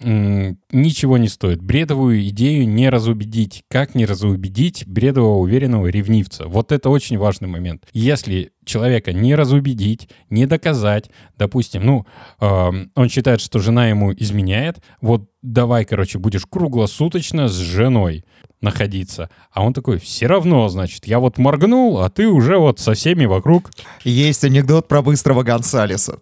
ничего 0.05 1.17
не 1.17 1.29
стоит. 1.29 1.63
Бредовую 1.63 2.27
идею 2.29 2.69
не 2.69 2.89
разубедить. 2.89 3.65
Как 3.69 3.95
не 3.95 4.05
разубедить 4.05 4.87
бредового 4.87 5.39
уверенного 5.39 5.87
ревнивца? 5.87 6.47
Вот 6.49 6.73
это 6.73 6.91
очень 6.91 7.19
важный 7.19 7.49
момент. 7.49 7.87
Если 7.93 8.53
человека 8.65 9.13
не 9.13 9.35
разубедить, 9.35 10.09
не 10.31 10.47
доказать, 10.47 11.11
допустим, 11.37 11.85
ну, 11.85 12.07
эм, 12.41 12.91
он 12.95 13.09
считает, 13.09 13.41
что 13.41 13.59
жена 13.59 13.89
ему 13.89 14.13
изменяет, 14.13 14.83
вот 15.01 15.29
давай, 15.43 15.85
короче, 15.85 16.19
будешь 16.19 16.47
круглосуточно 16.47 17.49
с 17.49 17.57
женой 17.57 18.25
находиться. 18.63 19.29
А 19.53 19.63
он 19.63 19.73
такой, 19.75 19.99
все 19.99 20.27
равно, 20.27 20.69
значит, 20.69 21.07
я 21.07 21.19
вот 21.19 21.39
моргнул, 21.39 22.01
а 22.01 22.11
ты 22.11 22.29
уже 22.29 22.57
вот 22.59 22.79
со 22.79 22.95
всеми 22.95 23.27
вокруг. 23.27 23.71
Есть 24.05 24.45
анекдот 24.45 24.89
про 24.89 25.03
быстрого 25.03 25.43
Гонсалеса. 25.43 26.19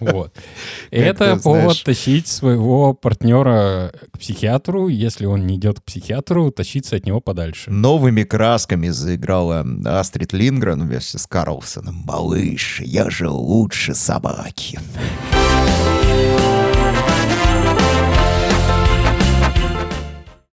Вот. 0.00 0.34
Это 0.90 1.36
повод 1.36 1.82
тащить 1.84 2.26
своего 2.26 2.92
партнера 2.94 3.92
к 4.12 4.18
психиатру. 4.18 4.88
Если 4.88 5.26
он 5.26 5.46
не 5.46 5.56
идет 5.56 5.80
к 5.80 5.84
психиатру, 5.84 6.50
тащиться 6.50 6.96
от 6.96 7.06
него 7.06 7.20
подальше. 7.20 7.70
Новыми 7.70 8.24
красками 8.24 8.88
заиграла 8.88 9.64
Астрид 9.84 10.32
Лингрен 10.32 10.82
вместе 10.82 11.18
с 11.18 11.26
Карлсоном. 11.26 12.02
«Малыш, 12.04 12.80
я 12.80 13.10
же 13.10 13.28
лучше 13.28 13.94
собаки». 13.94 14.78